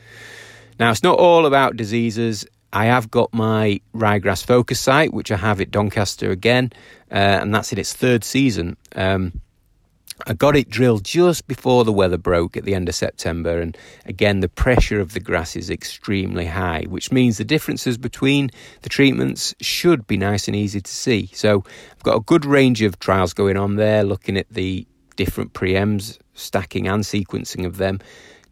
Now 0.78 0.90
it's 0.90 1.02
not 1.02 1.18
all 1.18 1.46
about 1.46 1.76
diseases. 1.76 2.46
I 2.72 2.86
have 2.86 3.10
got 3.10 3.34
my 3.34 3.80
ryegrass 3.94 4.44
focus 4.44 4.80
site, 4.80 5.12
which 5.12 5.30
I 5.30 5.36
have 5.36 5.60
at 5.60 5.70
Doncaster 5.70 6.30
again, 6.30 6.72
uh, 7.10 7.40
and 7.42 7.54
that's 7.54 7.72
in 7.72 7.78
its 7.78 7.92
third 7.92 8.24
season. 8.24 8.78
Um, 8.96 9.40
I 10.26 10.34
got 10.34 10.56
it 10.56 10.70
drilled 10.70 11.04
just 11.04 11.46
before 11.46 11.84
the 11.84 11.92
weather 11.92 12.18
broke 12.18 12.56
at 12.56 12.64
the 12.64 12.74
end 12.74 12.88
of 12.88 12.94
September, 12.94 13.60
and 13.60 13.76
again, 14.06 14.40
the 14.40 14.48
pressure 14.48 15.00
of 15.00 15.14
the 15.14 15.20
grass 15.20 15.56
is 15.56 15.68
extremely 15.68 16.46
high, 16.46 16.84
which 16.88 17.10
means 17.10 17.38
the 17.38 17.44
differences 17.44 17.98
between 17.98 18.50
the 18.82 18.88
treatments 18.88 19.54
should 19.60 20.06
be 20.06 20.16
nice 20.16 20.46
and 20.46 20.56
easy 20.56 20.80
to 20.80 20.90
see. 20.90 21.28
So, 21.32 21.64
I've 21.92 22.02
got 22.02 22.16
a 22.16 22.20
good 22.20 22.44
range 22.44 22.82
of 22.82 22.98
trials 22.98 23.32
going 23.34 23.56
on 23.56 23.76
there, 23.76 24.04
looking 24.04 24.36
at 24.36 24.48
the 24.50 24.86
different 25.16 25.52
preems, 25.54 26.18
stacking 26.34 26.86
and 26.86 27.02
sequencing 27.02 27.66
of 27.66 27.78
them, 27.78 27.98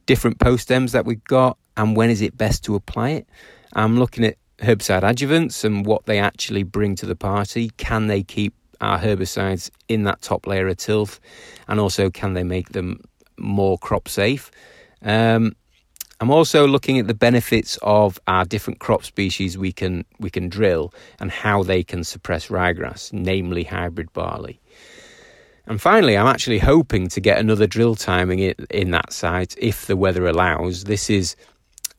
different 0.07 0.39
postems 0.39 0.93
that 0.93 1.05
we've 1.05 1.25
got, 1.25 1.57
and 1.77 1.97
when 1.97 2.11
is 2.11 2.21
it 2.21 2.37
best 2.37 2.65
to 2.65 2.75
apply 2.75 3.11
it. 3.11 3.29
I'm 3.75 3.99
looking 3.99 4.25
at 4.25 4.37
herbicide 4.59 5.03
adjuvants 5.03 5.65
and 5.65 5.87
what 5.87 6.07
they 6.07 6.19
actually 6.19 6.65
bring 6.65 6.97
to 6.97 7.07
the 7.07 7.17
party. 7.17 7.71
Can 7.77 8.09
they 8.09 8.23
keep 8.23 8.55
our 8.81 8.99
herbicides 8.99 9.71
in 9.89 10.05
that 10.05 10.23
top 10.23 10.47
layer 10.47 10.69
of 10.69 10.77
tilth, 10.77 11.21
and 11.69 11.81
also 11.81 12.11
can 12.11 12.35
they 12.35 12.45
make 12.45 12.71
them 12.71 13.01
more 13.39 13.79
crop 13.79 14.09
safe? 14.09 14.51
Um, 15.03 15.55
I'm 16.21 16.31
also 16.31 16.67
looking 16.67 16.99
at 16.99 17.07
the 17.07 17.15
benefits 17.15 17.79
of 17.81 18.19
our 18.27 18.45
different 18.45 18.79
crop 18.79 19.05
species 19.05 19.57
we 19.57 19.73
can 19.73 20.05
we 20.19 20.29
can 20.29 20.51
drill 20.51 20.93
and 21.19 21.31
how 21.31 21.63
they 21.63 21.83
can 21.83 22.05
suppress 22.05 22.49
ryegrass, 22.49 23.11
namely 23.13 23.65
hybrid 23.65 24.13
barley. 24.13 24.61
And 25.67 25.81
finally, 25.81 26.19
I'm 26.19 26.27
actually 26.27 26.59
hoping 26.59 27.09
to 27.09 27.21
get 27.21 27.39
another 27.39 27.67
drill 27.67 27.95
timing 27.95 28.41
in, 28.41 28.55
in 28.71 28.91
that 28.91 29.13
site 29.13 29.55
if 29.57 29.87
the 29.87 29.97
weather 29.97 30.27
allows. 30.27 30.85
This 30.85 31.09
is 31.09 31.37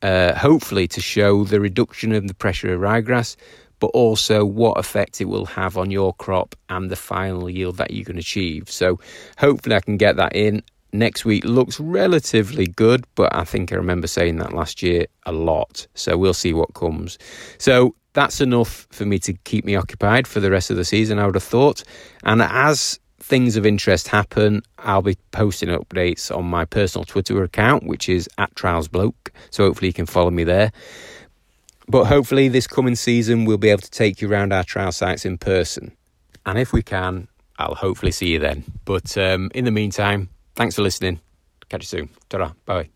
uh, 0.02 0.34
hopefully 0.34 0.86
to 0.88 1.00
show 1.00 1.44
the 1.44 1.60
reduction 1.60 2.12
of 2.12 2.28
the 2.28 2.34
pressure 2.34 2.74
of 2.74 2.80
ryegrass, 2.80 3.34
but 3.82 3.88
also 3.94 4.44
what 4.44 4.78
effect 4.78 5.20
it 5.20 5.24
will 5.24 5.44
have 5.44 5.76
on 5.76 5.90
your 5.90 6.14
crop 6.14 6.54
and 6.68 6.88
the 6.88 6.94
final 6.94 7.50
yield 7.50 7.78
that 7.78 7.90
you 7.90 8.04
can 8.04 8.16
achieve. 8.16 8.70
So 8.70 9.00
hopefully 9.38 9.74
I 9.74 9.80
can 9.80 9.96
get 9.96 10.14
that 10.18 10.36
in. 10.36 10.62
Next 10.92 11.24
week 11.24 11.44
looks 11.44 11.80
relatively 11.80 12.68
good, 12.68 13.04
but 13.16 13.34
I 13.34 13.42
think 13.42 13.72
I 13.72 13.74
remember 13.74 14.06
saying 14.06 14.36
that 14.36 14.52
last 14.52 14.84
year 14.84 15.06
a 15.26 15.32
lot. 15.32 15.88
So 15.96 16.16
we'll 16.16 16.32
see 16.32 16.52
what 16.52 16.74
comes. 16.74 17.18
So 17.58 17.96
that's 18.12 18.40
enough 18.40 18.86
for 18.92 19.04
me 19.04 19.18
to 19.18 19.32
keep 19.32 19.64
me 19.64 19.74
occupied 19.74 20.28
for 20.28 20.38
the 20.38 20.52
rest 20.52 20.70
of 20.70 20.76
the 20.76 20.84
season, 20.84 21.18
I 21.18 21.26
would 21.26 21.34
have 21.34 21.42
thought. 21.42 21.82
And 22.22 22.40
as 22.40 23.00
things 23.18 23.56
of 23.56 23.66
interest 23.66 24.06
happen, 24.06 24.62
I'll 24.78 25.02
be 25.02 25.16
posting 25.32 25.70
updates 25.70 26.30
on 26.30 26.44
my 26.44 26.66
personal 26.66 27.04
Twitter 27.04 27.42
account, 27.42 27.84
which 27.84 28.08
is 28.08 28.28
at 28.38 28.54
TrialsBloke. 28.54 29.30
So 29.50 29.64
hopefully 29.64 29.88
you 29.88 29.92
can 29.92 30.06
follow 30.06 30.30
me 30.30 30.44
there. 30.44 30.70
But 31.92 32.06
hopefully, 32.06 32.48
this 32.48 32.66
coming 32.66 32.94
season, 32.94 33.44
we'll 33.44 33.58
be 33.58 33.68
able 33.68 33.82
to 33.82 33.90
take 33.90 34.22
you 34.22 34.30
around 34.30 34.50
our 34.50 34.64
trial 34.64 34.92
sites 34.92 35.26
in 35.26 35.36
person. 35.36 35.94
And 36.46 36.58
if 36.58 36.72
we 36.72 36.80
can, 36.82 37.28
I'll 37.58 37.74
hopefully 37.74 38.12
see 38.12 38.28
you 38.28 38.38
then. 38.38 38.64
But 38.86 39.18
um, 39.18 39.50
in 39.54 39.66
the 39.66 39.70
meantime, 39.70 40.30
thanks 40.54 40.76
for 40.76 40.80
listening. 40.80 41.20
Catch 41.68 41.82
you 41.82 41.86
soon. 41.98 42.08
Ta 42.30 42.54
Bye. 42.64 42.88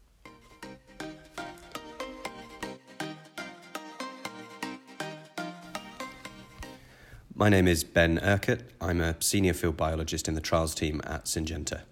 My 7.35 7.50
name 7.50 7.69
is 7.69 7.85
Ben 7.85 8.19
Urquhart. 8.23 8.62
I'm 8.81 9.03
a 9.03 9.17
senior 9.21 9.53
field 9.53 9.76
biologist 9.76 10.26
in 10.26 10.33
the 10.33 10.41
trials 10.41 10.75
team 10.75 11.03
at 11.05 11.26
Syngenta. 11.26 11.83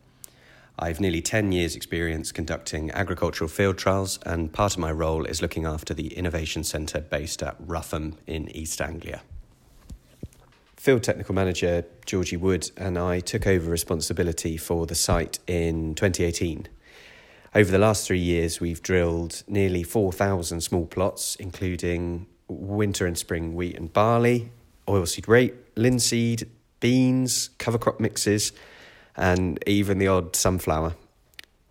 I've 0.78 1.00
nearly 1.00 1.22
10 1.22 1.52
years' 1.52 1.76
experience 1.76 2.32
conducting 2.32 2.90
agricultural 2.90 3.48
field 3.48 3.78
trials, 3.78 4.18
and 4.26 4.52
part 4.52 4.72
of 4.72 4.78
my 4.78 4.90
role 4.90 5.24
is 5.24 5.40
looking 5.40 5.66
after 5.66 5.94
the 5.94 6.08
Innovation 6.08 6.64
Centre 6.64 7.00
based 7.00 7.44
at 7.44 7.54
Rougham 7.60 8.18
in 8.26 8.48
East 8.48 8.80
Anglia. 8.80 9.22
Field 10.76 11.04
Technical 11.04 11.34
Manager 11.34 11.84
Georgie 12.04 12.36
Wood 12.36 12.70
and 12.76 12.98
I 12.98 13.20
took 13.20 13.46
over 13.46 13.70
responsibility 13.70 14.56
for 14.56 14.84
the 14.84 14.96
site 14.96 15.38
in 15.46 15.94
2018. 15.94 16.68
Over 17.54 17.70
the 17.70 17.78
last 17.78 18.04
three 18.04 18.18
years, 18.18 18.60
we've 18.60 18.82
drilled 18.82 19.44
nearly 19.46 19.84
4,000 19.84 20.60
small 20.60 20.86
plots, 20.86 21.36
including 21.36 22.26
winter 22.48 23.06
and 23.06 23.16
spring 23.16 23.54
wheat 23.54 23.76
and 23.76 23.92
barley, 23.92 24.50
oilseed 24.88 25.28
rape, 25.28 25.54
linseed, 25.76 26.50
beans, 26.80 27.50
cover 27.58 27.78
crop 27.78 28.00
mixes, 28.00 28.52
and 29.16 29.62
even 29.66 29.98
the 29.98 30.08
odd 30.08 30.36
sunflower. 30.36 30.94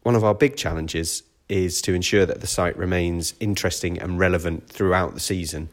One 0.04 0.16
of 0.16 0.24
our 0.24 0.34
big 0.34 0.56
challenges 0.56 1.24
is 1.50 1.82
to 1.82 1.94
ensure 1.94 2.26
that 2.26 2.42
the 2.42 2.48
site 2.48 2.78
remains 2.78 3.36
interesting 3.40 4.00
and 4.00 4.18
relevant 4.18 4.68
throughout 4.68 5.14
the 5.14 5.20
season, 5.20 5.70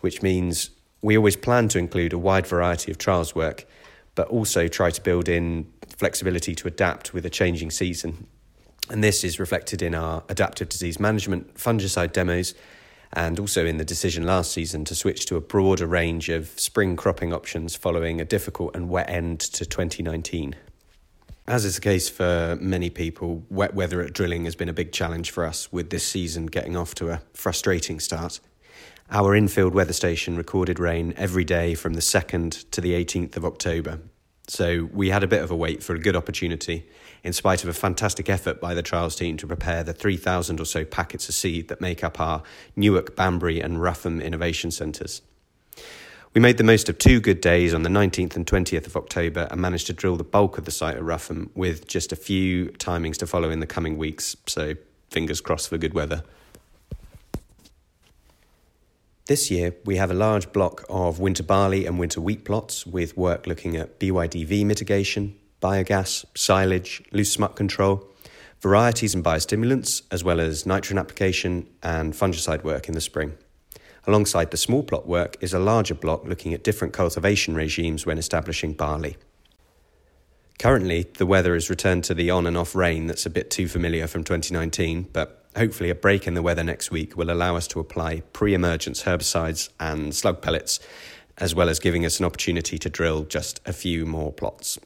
which 0.00 0.22
means 0.22 0.70
we 1.02 1.16
always 1.16 1.36
plan 1.36 1.68
to 1.68 1.78
include 1.78 2.12
a 2.12 2.18
wide 2.18 2.46
variety 2.46 2.90
of 2.90 2.98
trials 2.98 3.34
work, 3.34 3.66
but 4.14 4.28
also 4.28 4.68
try 4.68 4.90
to 4.90 5.00
build 5.00 5.28
in 5.28 5.70
flexibility 5.96 6.54
to 6.54 6.68
adapt 6.68 7.14
with 7.14 7.24
a 7.24 7.30
changing 7.30 7.70
season. 7.70 8.26
And 8.90 9.04
this 9.04 9.22
is 9.22 9.38
reflected 9.38 9.82
in 9.82 9.94
our 9.94 10.24
adaptive 10.28 10.68
disease 10.68 10.98
management 10.98 11.54
fungicide 11.54 12.12
demos 12.12 12.54
and 13.12 13.38
also 13.38 13.66
in 13.66 13.76
the 13.76 13.84
decision 13.84 14.24
last 14.24 14.52
season 14.52 14.84
to 14.84 14.94
switch 14.94 15.26
to 15.26 15.36
a 15.36 15.40
broader 15.40 15.86
range 15.86 16.28
of 16.28 16.48
spring 16.58 16.96
cropping 16.96 17.32
options 17.32 17.76
following 17.76 18.20
a 18.20 18.24
difficult 18.24 18.74
and 18.74 18.88
wet 18.88 19.08
end 19.08 19.40
to 19.40 19.64
2019. 19.64 20.54
As 21.50 21.64
is 21.64 21.74
the 21.74 21.80
case 21.80 22.08
for 22.08 22.56
many 22.60 22.90
people, 22.90 23.44
wet 23.50 23.74
weather 23.74 24.00
at 24.00 24.12
drilling 24.12 24.44
has 24.44 24.54
been 24.54 24.68
a 24.68 24.72
big 24.72 24.92
challenge 24.92 25.32
for 25.32 25.44
us, 25.44 25.72
with 25.72 25.90
this 25.90 26.06
season 26.06 26.46
getting 26.46 26.76
off 26.76 26.94
to 26.94 27.10
a 27.10 27.22
frustrating 27.34 27.98
start. 27.98 28.38
Our 29.10 29.34
infield 29.34 29.74
weather 29.74 29.92
station 29.92 30.36
recorded 30.36 30.78
rain 30.78 31.12
every 31.16 31.42
day 31.42 31.74
from 31.74 31.94
the 31.94 32.00
2nd 32.00 32.70
to 32.70 32.80
the 32.80 32.92
18th 32.92 33.36
of 33.36 33.44
October. 33.44 33.98
So 34.46 34.88
we 34.92 35.10
had 35.10 35.24
a 35.24 35.26
bit 35.26 35.42
of 35.42 35.50
a 35.50 35.56
wait 35.56 35.82
for 35.82 35.96
a 35.96 35.98
good 35.98 36.14
opportunity, 36.14 36.88
in 37.24 37.32
spite 37.32 37.64
of 37.64 37.68
a 37.68 37.74
fantastic 37.74 38.30
effort 38.30 38.60
by 38.60 38.72
the 38.72 38.82
trials 38.82 39.16
team 39.16 39.36
to 39.38 39.46
prepare 39.48 39.82
the 39.82 39.92
3,000 39.92 40.60
or 40.60 40.64
so 40.64 40.84
packets 40.84 41.28
of 41.28 41.34
seed 41.34 41.66
that 41.66 41.80
make 41.80 42.04
up 42.04 42.20
our 42.20 42.44
Newark, 42.76 43.16
Banbury, 43.16 43.58
and 43.58 43.82
Rougham 43.82 44.20
innovation 44.20 44.70
centres. 44.70 45.20
We 46.32 46.40
made 46.40 46.58
the 46.58 46.64
most 46.64 46.88
of 46.88 46.96
two 46.96 47.18
good 47.18 47.40
days 47.40 47.74
on 47.74 47.82
the 47.82 47.88
19th 47.88 48.36
and 48.36 48.46
20th 48.46 48.86
of 48.86 48.96
October 48.96 49.48
and 49.50 49.60
managed 49.60 49.88
to 49.88 49.92
drill 49.92 50.16
the 50.16 50.22
bulk 50.22 50.58
of 50.58 50.64
the 50.64 50.70
site 50.70 50.96
at 50.96 51.02
Rougham 51.02 51.50
with 51.56 51.88
just 51.88 52.12
a 52.12 52.16
few 52.16 52.66
timings 52.66 53.16
to 53.16 53.26
follow 53.26 53.50
in 53.50 53.58
the 53.58 53.66
coming 53.66 53.98
weeks, 53.98 54.36
so 54.46 54.74
fingers 55.10 55.40
crossed 55.40 55.68
for 55.68 55.76
good 55.76 55.92
weather. 55.92 56.22
This 59.26 59.50
year, 59.50 59.74
we 59.84 59.96
have 59.96 60.12
a 60.12 60.14
large 60.14 60.52
block 60.52 60.84
of 60.88 61.18
winter 61.18 61.42
barley 61.42 61.84
and 61.84 61.98
winter 61.98 62.20
wheat 62.20 62.44
plots 62.44 62.86
with 62.86 63.16
work 63.16 63.48
looking 63.48 63.74
at 63.74 63.98
BYDV 63.98 64.64
mitigation, 64.64 65.36
biogas, 65.60 66.24
silage, 66.36 67.02
loose 67.10 67.32
smut 67.32 67.56
control, 67.56 68.08
varieties 68.60 69.16
and 69.16 69.24
biostimulants, 69.24 70.02
as 70.12 70.22
well 70.22 70.38
as 70.38 70.64
nitrogen 70.64 70.98
application 70.98 71.66
and 71.82 72.12
fungicide 72.12 72.62
work 72.62 72.86
in 72.86 72.94
the 72.94 73.00
spring. 73.00 73.36
Alongside 74.06 74.50
the 74.50 74.56
small 74.56 74.82
plot 74.82 75.06
work 75.06 75.36
is 75.40 75.52
a 75.52 75.58
larger 75.58 75.94
block 75.94 76.24
looking 76.24 76.54
at 76.54 76.64
different 76.64 76.94
cultivation 76.94 77.54
regimes 77.54 78.06
when 78.06 78.18
establishing 78.18 78.72
barley. 78.72 79.16
Currently, 80.58 81.06
the 81.16 81.26
weather 81.26 81.54
has 81.54 81.70
returned 81.70 82.04
to 82.04 82.14
the 82.14 82.30
on 82.30 82.46
and 82.46 82.56
off 82.56 82.74
rain 82.74 83.06
that's 83.06 83.26
a 83.26 83.30
bit 83.30 83.50
too 83.50 83.66
familiar 83.66 84.06
from 84.06 84.24
2019, 84.24 85.08
but 85.12 85.46
hopefully, 85.56 85.90
a 85.90 85.94
break 85.94 86.26
in 86.26 86.34
the 86.34 86.42
weather 86.42 86.64
next 86.64 86.90
week 86.90 87.16
will 87.16 87.30
allow 87.30 87.56
us 87.56 87.66
to 87.68 87.80
apply 87.80 88.20
pre 88.32 88.52
emergence 88.52 89.04
herbicides 89.04 89.70
and 89.80 90.14
slug 90.14 90.42
pellets, 90.42 90.80
as 91.38 91.54
well 91.54 91.68
as 91.68 91.78
giving 91.78 92.04
us 92.04 92.18
an 92.20 92.26
opportunity 92.26 92.78
to 92.78 92.90
drill 92.90 93.24
just 93.24 93.60
a 93.66 93.72
few 93.72 94.04
more 94.04 94.32
plots. 94.32 94.78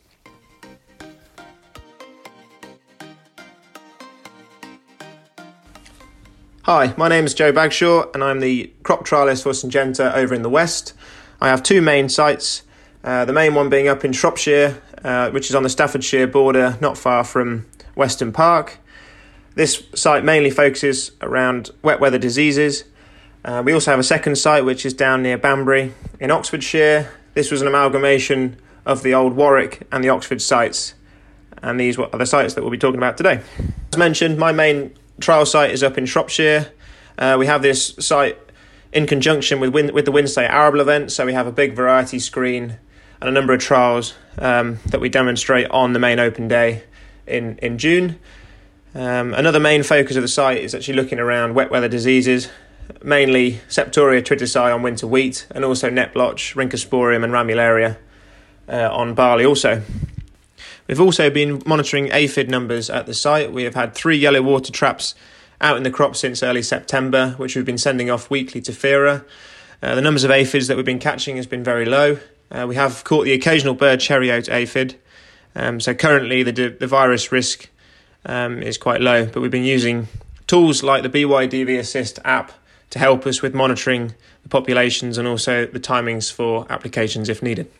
Hi, 6.66 6.94
my 6.97 7.11
name 7.11 7.26
is 7.26 7.35
Joe 7.35 7.52
Bagshaw, 7.52 8.14
and 8.14 8.25
I'm 8.25 8.40
the 8.40 8.73
crop 8.85 9.06
trialist 9.06 9.42
for 9.42 9.50
Syngenta 9.52 10.14
over 10.14 10.35
in 10.35 10.40
the 10.40 10.49
West. 10.49 10.94
I 11.38 11.49
have 11.49 11.62
two 11.62 11.83
main 11.83 12.09
sites, 12.09 12.62
uh, 13.04 13.26
the 13.26 13.35
main 13.35 13.54
one 13.54 13.68
being 13.68 13.87
up 13.87 14.02
in 14.02 14.14
Shropshire, 14.14 14.80
uh, 15.04 15.28
which 15.28 15.50
is 15.50 15.54
on 15.54 15.62
the 15.62 15.68
Staffordshire 15.68 16.26
border, 16.26 16.78
not 16.80 16.97
far 16.97 17.23
from 17.23 17.66
Weston 17.97 18.33
Park. 18.33 18.78
This 19.56 19.83
site 19.94 20.25
mainly 20.25 20.49
focuses 20.49 21.12
around 21.21 21.71
wet 21.83 22.00
weather 22.00 22.16
diseases. 22.16 22.85
Uh, 23.44 23.62
we 23.62 23.75
also 23.75 23.90
have 23.90 24.00
a 24.00 24.02
second 24.02 24.37
site 24.37 24.64
which 24.64 24.87
is 24.87 24.94
down 24.94 25.23
near 25.23 25.37
Banbury 25.37 25.92
in 26.18 26.30
Oxfordshire. 26.30 27.12
This 27.35 27.50
was 27.50 27.61
an 27.61 27.68
amalgamation 27.68 28.56
of 28.87 29.02
the 29.02 29.12
old 29.12 29.35
Warwick 29.35 29.87
and 29.92 30.02
the 30.02 30.09
Oxford 30.09 30.40
sites, 30.40 30.94
and 31.62 31.78
these 31.78 31.99
are 31.99 32.09
the 32.09 32.25
sites 32.25 32.54
that 32.54 32.62
we'll 32.62 32.71
be 32.71 32.78
talking 32.78 32.97
about 32.97 33.18
today. 33.18 33.42
As 33.92 33.99
mentioned, 33.99 34.38
my 34.38 34.50
main 34.50 34.94
trial 35.21 35.47
site 35.47 35.71
is 35.71 35.83
up 35.83 35.99
in 35.99 36.06
Shropshire. 36.06 36.73
Uh, 37.18 37.37
we 37.38 37.47
have 37.47 37.62
this 37.62 37.94
site 37.99 38.38
in 38.92 39.06
conjunction 39.06 39.61
with 39.61 39.71
Win- 39.71 39.94
with 39.94 40.04
the 40.04 40.12
Wednesday 40.12 40.47
Arable 40.47 40.80
event, 40.80 41.12
so 41.12 41.26
we 41.26 41.33
have 41.33 41.47
a 41.47 41.52
big 41.52 41.75
variety 41.75 42.18
screen 42.18 42.78
and 43.21 43.28
a 43.28 43.33
number 43.33 43.52
of 43.52 43.61
trials 43.61 44.14
um, 44.38 44.78
that 44.87 45.00
we 45.00 45.09
demonstrate 45.09 45.68
on 45.71 45.92
the 45.92 45.99
main 45.99 46.18
open 46.18 46.49
day 46.49 46.85
in 47.26 47.59
in 47.59 47.78
June. 47.78 48.18
Um, 48.94 49.35
another 49.35 49.59
main 49.59 49.83
focus 49.83 50.14
of 50.16 50.23
the 50.23 50.28
site 50.28 50.59
is 50.59 50.75
actually 50.75 50.94
looking 50.94 51.18
around 51.18 51.54
wet 51.54 51.71
weather 51.71 51.88
diseases, 51.88 52.49
mainly 53.02 53.61
Septoria 53.68 54.23
tritici 54.23 54.73
on 54.73 54.83
winter 54.83 55.06
wheat, 55.06 55.47
and 55.50 55.64
also 55.64 55.90
net 55.90 56.14
blotch, 56.14 56.54
Rhynchosporium, 56.54 57.25
and 57.25 57.33
Ramularia 57.33 57.97
uh, 58.68 58.88
on 58.92 59.14
barley 59.14 59.44
also. 59.44 59.83
We've 60.87 61.00
also 61.00 61.31
been 61.31 61.62
monitoring 61.64 62.11
aphid 62.12 62.50
numbers 62.50 62.91
at 62.91 63.07
the 63.07 63.14
site. 63.14 63.53
We 63.53 63.64
have 63.64 63.75
had 63.75 63.95
three 63.95 64.19
yellow 64.19 64.43
water 64.43 64.71
traps 64.71 65.14
out 65.61 65.76
in 65.79 65.83
the 65.83 65.91
crop 65.91 66.14
since 66.14 66.43
early 66.43 66.62
September, 66.62 67.31
which 67.38 67.57
we've 67.57 67.64
been 67.64 67.79
sending 67.79 68.11
off 68.11 68.31
weekly 68.31 68.61
to 68.62 68.73
FERA. 68.73 69.25
Uh, 69.83 69.95
the 69.95 70.03
numbers 70.03 70.25
of 70.25 70.31
aphids 70.31 70.67
that 70.69 70.76
we've 70.76 70.85
been 70.85 70.99
catching 70.99 71.37
has 71.37 71.47
been 71.47 71.64
very 71.64 71.87
low. 71.87 72.19
Uh, 72.50 72.67
we 72.69 72.75
have 72.75 73.03
caught 73.05 73.25
the 73.25 73.33
occasional 73.33 73.75
bird 73.75 73.99
cherry 73.99 74.31
oat 74.31 74.49
aphid. 74.49 74.97
Um, 75.55 75.81
so 75.81 75.95
currently 75.95 76.43
the, 76.43 76.69
the 76.69 76.87
virus 76.87 77.33
risk 77.33 77.69
um, 78.26 78.62
is 78.62 78.76
quite 78.76 79.00
low, 79.00 79.25
but 79.26 79.41
we've 79.41 79.50
been 79.50 79.64
using 79.64 80.09
tools 80.47 80.83
like 80.83 81.03
the 81.03 81.09
BYDV 81.09 81.79
Assist 81.79 82.19
app 82.25 82.53
to 82.91 82.99
help 82.99 83.26
us 83.26 83.41
with 83.41 83.55
monitoring 83.55 84.14
the 84.43 84.49
populations 84.49 85.17
and 85.17 85.26
also 85.26 85.67
the 85.67 85.81
timings 85.81 86.31
for 86.31 86.67
applications 86.71 87.29
if 87.29 87.43
needed. 87.43 87.71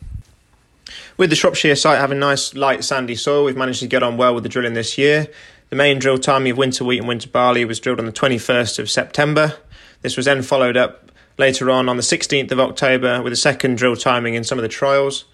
With 1.17 1.31
the 1.31 1.37
Shropshire 1.37 1.77
site 1.77 1.99
having 1.99 2.19
nice 2.19 2.55
light 2.55 2.85
sandy 2.85 3.17
soil, 3.17 3.45
we've 3.45 3.57
managed 3.57 3.81
to 3.81 3.87
get 3.87 4.03
on 4.03 4.17
well 4.17 4.35
with 4.35 4.43
the 4.43 4.49
drilling 4.49 4.75
this 4.75 4.99
year. 4.99 5.29
The 5.71 5.77
main 5.77 5.99
drill 5.99 6.19
timing 6.19 6.53
of 6.53 6.59
winter 6.59 6.85
wheat 6.85 6.99
and 6.99 7.09
winter 7.09 7.29
barley 7.29 7.65
was 7.65 7.81
drilled 7.81 7.99
on 7.99 8.07
the 8.07 8.13
21st 8.13 8.79
of 8.79 8.91
September. 8.91 9.57
This 10.03 10.17
was 10.17 10.27
then 10.27 10.43
followed 10.43 10.77
up 10.77 11.11
later 11.39 11.71
on 11.71 11.89
on 11.89 11.97
the 11.97 12.03
16th 12.03 12.53
of 12.53 12.61
October 12.61 13.23
with 13.23 13.33
a 13.33 13.37
second 13.37 13.77
drill 13.77 13.97
timing 13.97 14.35
in 14.35 14.45
some 14.45 14.59
of 14.59 14.63
the 14.63 14.69
trials. 14.69 15.25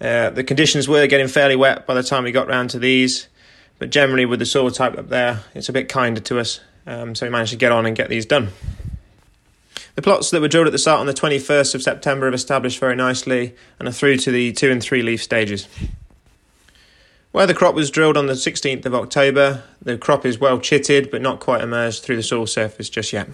Uh, 0.00 0.30
the 0.30 0.42
conditions 0.42 0.88
were 0.88 1.06
getting 1.06 1.28
fairly 1.28 1.56
wet 1.56 1.86
by 1.86 1.94
the 1.94 2.02
time 2.02 2.24
we 2.24 2.32
got 2.32 2.48
round 2.48 2.70
to 2.70 2.78
these, 2.78 3.28
but 3.78 3.90
generally 3.90 4.26
with 4.26 4.40
the 4.40 4.46
soil 4.46 4.70
type 4.70 4.98
up 4.98 5.08
there, 5.08 5.44
it's 5.54 5.68
a 5.68 5.72
bit 5.72 5.88
kinder 5.88 6.20
to 6.20 6.40
us, 6.40 6.60
um, 6.86 7.14
so 7.14 7.24
we 7.24 7.30
managed 7.30 7.52
to 7.52 7.56
get 7.56 7.70
on 7.70 7.86
and 7.86 7.94
get 7.94 8.08
these 8.08 8.26
done. 8.26 8.48
The 9.94 10.02
plots 10.02 10.30
that 10.30 10.40
were 10.40 10.48
drilled 10.48 10.66
at 10.66 10.72
the 10.72 10.78
start 10.78 11.00
on 11.00 11.06
the 11.06 11.12
21st 11.12 11.74
of 11.74 11.82
September 11.82 12.26
have 12.26 12.34
established 12.34 12.78
very 12.78 12.96
nicely 12.96 13.54
and 13.78 13.86
are 13.86 13.92
through 13.92 14.16
to 14.18 14.30
the 14.30 14.52
2 14.52 14.70
and 14.70 14.82
3 14.82 15.02
leaf 15.02 15.22
stages. 15.22 15.68
Where 17.30 17.46
the 17.46 17.54
crop 17.54 17.74
was 17.74 17.90
drilled 17.90 18.16
on 18.16 18.26
the 18.26 18.32
16th 18.32 18.86
of 18.86 18.94
October, 18.94 19.64
the 19.82 19.98
crop 19.98 20.24
is 20.24 20.38
well 20.38 20.58
chitted 20.58 21.10
but 21.10 21.20
not 21.20 21.40
quite 21.40 21.60
emerged 21.60 22.02
through 22.02 22.16
the 22.16 22.22
soil 22.22 22.46
surface 22.46 22.88
just 22.88 23.12
yet. 23.12 23.28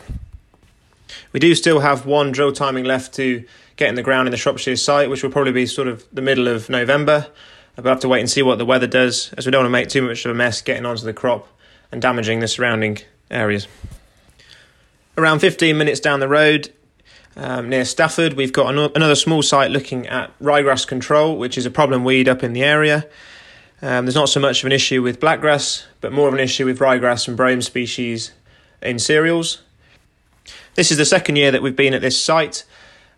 We 1.33 1.41
do 1.41 1.55
still 1.55 1.81
have 1.81 2.07
one 2.07 2.33
drill 2.33 2.53
timing 2.53 2.85
left 2.85 3.15
to 3.15 3.45
get 3.77 3.89
in 3.89 3.95
the 3.95 4.03
ground 4.03 4.27
in 4.27 4.33
the 4.33 4.37
Shropshire 4.37 4.77
site, 4.77 5.11
which 5.11 5.23
will 5.23 5.31
probably 5.31 5.53
be 5.53 5.67
sort 5.67 5.89
of 5.89 6.05
the 6.13 6.23
middle 6.23 6.49
of 6.49 6.69
November. 6.69 7.29
But 7.77 7.87
I 7.87 7.91
have 7.91 8.01
to 8.01 8.09
wait 8.09 8.21
and 8.21 8.31
see 8.31 8.43
what 8.43 8.59
the 8.59 8.65
weather 8.65 8.89
does, 8.89 9.33
as 9.35 9.47
we 9.47 9.53
don't 9.53 9.63
want 9.63 9.69
to 9.69 9.71
make 9.71 9.89
too 9.89 10.03
much 10.03 10.25
of 10.25 10.33
a 10.33 10.35
mess 10.35 10.61
getting 10.61 10.85
onto 10.85 11.05
the 11.05 11.13
crop 11.13 11.47
and 11.93 12.03
damaging 12.03 12.41
the 12.41 12.49
surrounding 12.49 12.99
areas. 13.31 13.69
Around 15.19 15.41
15 15.41 15.77
minutes 15.77 15.99
down 15.99 16.21
the 16.21 16.29
road, 16.29 16.71
um, 17.37 17.69
near 17.69 17.85
Stafford, 17.85 18.35
we've 18.35 18.53
got 18.53 18.73
an- 18.73 18.93
another 18.95 19.17
small 19.17 19.43
site 19.43 19.73
looking 19.73 20.07
at 20.07 20.31
ryegrass 20.39 20.87
control, 20.87 21.37
which 21.37 21.59
is 21.59 21.67
a 21.67 21.73
problem 21.73 22.05
weed 22.05 22.29
up 22.29 22.45
in 22.45 22.53
the 22.53 22.63
area. 22.63 23.05
Um, 23.83 24.05
there's 24.05 24.15
not 24.15 24.29
so 24.29 24.39
much 24.39 24.61
of 24.61 24.67
an 24.67 24.73
issue 24.73 25.03
with 25.03 25.19
blackgrass, 25.19 25.87
but 26.01 26.13
more 26.13 26.29
of 26.29 26.35
an 26.35 26.41
issue 26.41 26.67
with 26.67 26.79
ryegrass 26.79 27.27
and 27.27 27.37
brome 27.37 27.63
species 27.63 28.31
in 28.81 29.01
cereals. 29.01 29.63
This 30.77 30.93
is 30.93 30.99
the 30.99 31.05
second 31.05 31.35
year 31.35 31.51
that 31.51 31.63
we've 31.63 31.75
been 31.75 31.95
at 31.95 32.01
this 32.01 32.23
site, 32.23 32.63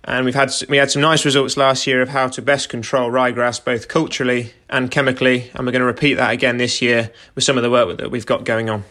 and 0.03 0.25
we've 0.25 0.35
had 0.35 0.51
we 0.71 0.79
had 0.79 0.91
some 0.91 1.03
nice 1.03 1.27
results 1.27 1.59
last 1.59 1.87
year 1.87 2.01
of 2.01 2.09
how 2.09 2.29
to 2.29 2.41
best 2.41 2.71
control 2.71 3.11
ryegrass 3.11 3.63
both 3.63 3.89
culturally 3.89 4.55
and 4.71 4.91
chemically, 4.91 5.51
and 5.53 5.67
we're 5.67 5.73
going 5.73 5.81
to 5.81 5.85
repeat 5.85 6.15
that 6.15 6.31
again 6.31 6.57
this 6.57 6.81
year 6.81 7.11
with 7.35 7.45
some 7.45 7.59
of 7.59 7.63
the 7.63 7.71
work 7.71 7.99
that 7.99 8.11
we've 8.11 8.25
got 8.25 8.45
going 8.45 8.71
on. 8.71 8.85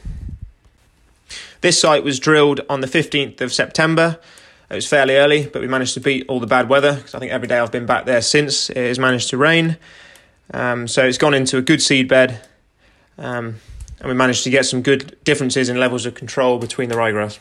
This 1.62 1.80
site 1.80 2.06
was 2.06 2.20
drilled 2.20 2.62
on 2.70 2.80
the 2.80 2.88
15th 2.88 3.42
of 3.42 3.54
September. 3.54 4.18
It 4.70 4.76
was 4.76 4.88
fairly 4.88 5.18
early, 5.18 5.46
but 5.46 5.62
we 5.62 5.68
managed 5.68 5.94
to 5.96 6.00
beat 6.00 6.26
all 6.30 6.40
the 6.40 6.48
bad 6.48 6.70
weather 6.70 6.96
because 6.96 7.14
I 7.14 7.20
think 7.20 7.34
every 7.34 7.50
day 7.50 7.60
I've 7.60 7.72
been 7.72 7.86
back 7.86 8.06
there 8.06 8.22
since 8.22 8.70
it 8.70 8.78
has 8.78 8.98
managed 8.98 9.30
to 9.32 9.38
rain. 9.38 9.78
Um, 10.54 10.88
so 10.88 11.06
it's 11.06 11.18
gone 11.18 11.34
into 11.34 11.58
a 11.58 11.62
good 11.62 11.82
seed 11.82 12.08
bed, 12.08 12.42
um, 13.18 13.56
and 14.00 14.08
we 14.08 14.14
managed 14.14 14.46
to 14.46 14.50
get 14.50 14.66
some 14.66 14.82
good 14.82 15.18
differences 15.26 15.68
in 15.68 15.78
levels 15.78 16.06
of 16.06 16.16
control 16.16 16.60
between 16.60 16.88
the 16.88 16.96
ryegrass. 16.96 17.40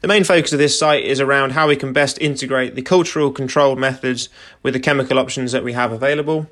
The 0.00 0.08
main 0.08 0.24
focus 0.24 0.52
of 0.52 0.58
this 0.58 0.78
site 0.78 1.04
is 1.04 1.20
around 1.20 1.52
how 1.52 1.68
we 1.68 1.76
can 1.76 1.92
best 1.92 2.20
integrate 2.20 2.76
the 2.76 2.82
cultural 2.82 3.30
control 3.30 3.74
methods 3.76 4.28
with 4.62 4.74
the 4.74 4.80
chemical 4.80 5.18
options 5.18 5.52
that 5.52 5.64
we 5.64 5.72
have 5.72 5.92
available. 5.92 6.48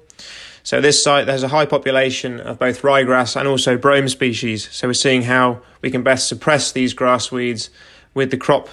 So 0.62 0.80
this 0.80 1.02
site 1.02 1.26
there's 1.26 1.42
a 1.42 1.48
high 1.48 1.66
population 1.66 2.40
of 2.40 2.58
both 2.58 2.82
ryegrass 2.82 3.36
and 3.36 3.48
also 3.48 3.76
brome 3.76 4.08
species. 4.08 4.68
So 4.70 4.88
we're 4.88 4.94
seeing 4.94 5.22
how 5.22 5.62
we 5.82 5.90
can 5.90 6.02
best 6.02 6.28
suppress 6.28 6.72
these 6.72 6.94
grass 6.94 7.32
weeds 7.32 7.70
with 8.14 8.30
the 8.30 8.36
crop 8.36 8.68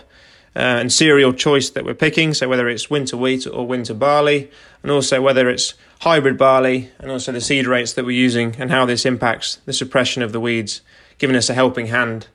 uh, 0.55 0.81
and 0.81 0.91
cereal 0.91 1.33
choice 1.33 1.69
that 1.69 1.85
we're 1.85 1.93
picking. 1.93 2.33
So 2.33 2.49
whether 2.49 2.67
it's 2.67 2.89
winter 2.89 3.15
wheat 3.15 3.45
or 3.45 3.67
winter 3.67 3.93
barley, 3.93 4.49
and 4.81 4.91
also 4.91 5.21
whether 5.21 5.49
it's 5.49 5.75
hybrid 6.01 6.37
barley, 6.37 6.89
and 6.99 7.11
also 7.11 7.31
the 7.31 7.41
seed 7.41 7.67
rates 7.67 7.93
that 7.93 8.05
we're 8.05 8.11
using, 8.11 8.55
and 8.57 8.71
how 8.71 8.85
this 8.85 9.05
impacts 9.05 9.57
the 9.65 9.73
suppression 9.73 10.23
of 10.23 10.31
the 10.31 10.39
weeds, 10.39 10.81
giving 11.19 11.35
us 11.35 11.49
a 11.49 11.53
helping 11.53 11.87
hand 11.87 12.27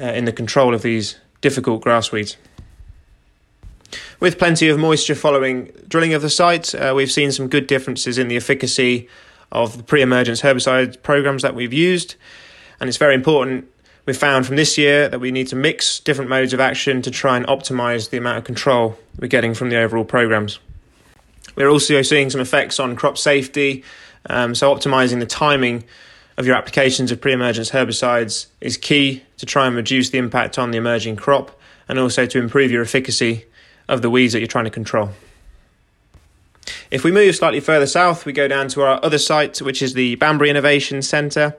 uh, 0.00 0.04
in 0.04 0.24
the 0.24 0.32
control 0.32 0.74
of 0.74 0.82
these 0.82 1.16
difficult 1.40 1.80
grass 1.80 2.10
weeds. 2.10 2.36
With 4.20 4.38
plenty 4.38 4.68
of 4.68 4.78
moisture 4.78 5.14
following 5.14 5.72
drilling 5.88 6.14
of 6.14 6.22
the 6.22 6.30
site, 6.30 6.74
uh, 6.74 6.92
we've 6.94 7.10
seen 7.10 7.32
some 7.32 7.48
good 7.48 7.66
differences 7.66 8.18
in 8.18 8.28
the 8.28 8.36
efficacy 8.36 9.08
of 9.52 9.76
the 9.76 9.82
pre 9.82 10.02
emergence 10.02 10.42
herbicide 10.42 11.02
programs 11.02 11.42
that 11.42 11.54
we've 11.54 11.72
used. 11.72 12.14
And 12.78 12.88
it's 12.88 12.98
very 12.98 13.14
important, 13.14 13.66
we 14.06 14.12
found 14.12 14.46
from 14.46 14.56
this 14.56 14.78
year, 14.78 15.08
that 15.08 15.20
we 15.20 15.30
need 15.30 15.48
to 15.48 15.56
mix 15.56 16.00
different 16.00 16.30
modes 16.30 16.52
of 16.52 16.60
action 16.60 17.02
to 17.02 17.10
try 17.10 17.36
and 17.36 17.46
optimize 17.46 18.10
the 18.10 18.16
amount 18.16 18.38
of 18.38 18.44
control 18.44 18.98
we're 19.18 19.28
getting 19.28 19.54
from 19.54 19.70
the 19.70 19.76
overall 19.76 20.04
programs. 20.04 20.58
We're 21.56 21.68
also 21.68 22.00
seeing 22.02 22.30
some 22.30 22.40
effects 22.40 22.78
on 22.78 22.96
crop 22.96 23.18
safety, 23.18 23.84
um, 24.28 24.54
so 24.54 24.74
optimizing 24.74 25.18
the 25.18 25.26
timing 25.26 25.84
of 26.36 26.46
your 26.46 26.56
applications 26.56 27.12
of 27.12 27.20
pre 27.20 27.32
emergence 27.32 27.70
herbicides 27.70 28.46
is 28.60 28.76
key 28.76 29.22
to 29.36 29.46
try 29.46 29.66
and 29.66 29.76
reduce 29.76 30.10
the 30.10 30.18
impact 30.18 30.58
on 30.58 30.70
the 30.70 30.78
emerging 30.78 31.16
crop 31.16 31.58
and 31.88 31.98
also 31.98 32.24
to 32.24 32.38
improve 32.38 32.70
your 32.70 32.82
efficacy 32.82 33.44
of 33.90 34.00
the 34.00 34.08
weeds 34.08 34.32
that 34.32 34.38
you're 34.38 34.48
trying 34.48 34.64
to 34.64 34.70
control. 34.70 35.10
If 36.90 37.04
we 37.04 37.10
move 37.10 37.34
slightly 37.34 37.60
further 37.60 37.86
south, 37.86 38.24
we 38.24 38.32
go 38.32 38.48
down 38.48 38.68
to 38.68 38.82
our 38.82 39.04
other 39.04 39.18
site, 39.18 39.60
which 39.60 39.82
is 39.82 39.94
the 39.94 40.14
Banbury 40.14 40.48
Innovation 40.48 41.02
Centre. 41.02 41.56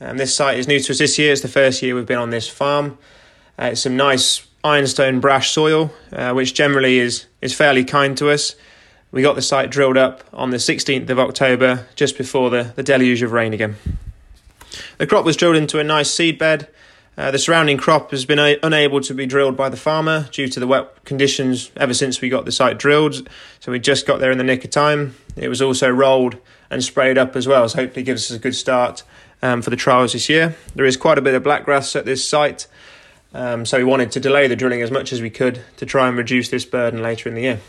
And 0.00 0.18
this 0.18 0.34
site 0.34 0.58
is 0.58 0.66
new 0.66 0.80
to 0.80 0.92
us 0.92 0.98
this 0.98 1.18
year. 1.18 1.32
It's 1.32 1.40
the 1.40 1.48
first 1.48 1.80
year 1.80 1.94
we've 1.94 2.06
been 2.06 2.18
on 2.18 2.30
this 2.30 2.48
farm. 2.48 2.98
Uh, 3.58 3.70
it's 3.72 3.82
some 3.82 3.96
nice 3.96 4.46
ironstone 4.64 5.20
brash 5.20 5.50
soil, 5.50 5.92
uh, 6.12 6.32
which 6.32 6.54
generally 6.54 6.98
is, 6.98 7.26
is 7.40 7.54
fairly 7.54 7.84
kind 7.84 8.18
to 8.18 8.30
us. 8.30 8.56
We 9.12 9.22
got 9.22 9.36
the 9.36 9.42
site 9.42 9.70
drilled 9.70 9.96
up 9.96 10.24
on 10.32 10.50
the 10.50 10.56
16th 10.56 11.08
of 11.10 11.18
October, 11.18 11.86
just 11.94 12.18
before 12.18 12.50
the, 12.50 12.72
the 12.74 12.82
deluge 12.82 13.22
of 13.22 13.30
rain 13.30 13.52
again. 13.52 13.76
The 14.98 15.06
crop 15.06 15.24
was 15.24 15.36
drilled 15.36 15.56
into 15.56 15.78
a 15.78 15.84
nice 15.84 16.10
seed 16.10 16.38
bed, 16.38 16.68
Uh, 17.16 17.30
the 17.30 17.38
surrounding 17.38 17.76
crop 17.76 18.10
has 18.10 18.24
been 18.24 18.38
a- 18.38 18.58
unable 18.62 19.00
to 19.00 19.12
be 19.12 19.26
drilled 19.26 19.56
by 19.56 19.68
the 19.68 19.76
farmer 19.76 20.28
due 20.32 20.48
to 20.48 20.58
the 20.58 20.66
wet 20.66 21.04
conditions 21.04 21.70
ever 21.76 21.92
since 21.92 22.20
we 22.20 22.28
got 22.28 22.46
the 22.46 22.52
site 22.52 22.78
drilled. 22.78 23.28
So 23.60 23.70
we 23.70 23.78
just 23.78 24.06
got 24.06 24.18
there 24.18 24.30
in 24.30 24.38
the 24.38 24.44
nick 24.44 24.64
of 24.64 24.70
time. 24.70 25.14
It 25.36 25.48
was 25.48 25.60
also 25.60 25.90
rolled 25.90 26.36
and 26.70 26.82
sprayed 26.82 27.18
up 27.18 27.36
as 27.36 27.46
well, 27.46 27.68
so 27.68 27.80
hopefully 27.80 28.02
gives 28.02 28.30
us 28.30 28.36
a 28.36 28.40
good 28.40 28.54
start 28.54 29.02
um, 29.42 29.60
for 29.60 29.68
the 29.68 29.76
trials 29.76 30.14
this 30.14 30.30
year. 30.30 30.56
There 30.74 30.86
is 30.86 30.96
quite 30.96 31.18
a 31.18 31.22
bit 31.22 31.34
of 31.34 31.42
blackgrass 31.42 31.94
at 31.94 32.06
this 32.06 32.26
site, 32.26 32.66
um, 33.34 33.66
so 33.66 33.76
we 33.76 33.84
wanted 33.84 34.10
to 34.12 34.20
delay 34.20 34.46
the 34.46 34.56
drilling 34.56 34.80
as 34.80 34.90
much 34.90 35.12
as 35.12 35.20
we 35.20 35.28
could 35.28 35.60
to 35.76 35.86
try 35.86 36.08
and 36.08 36.16
reduce 36.16 36.48
this 36.48 36.64
burden 36.64 37.02
later 37.02 37.28
in 37.28 37.34
the 37.34 37.42
year. 37.42 37.60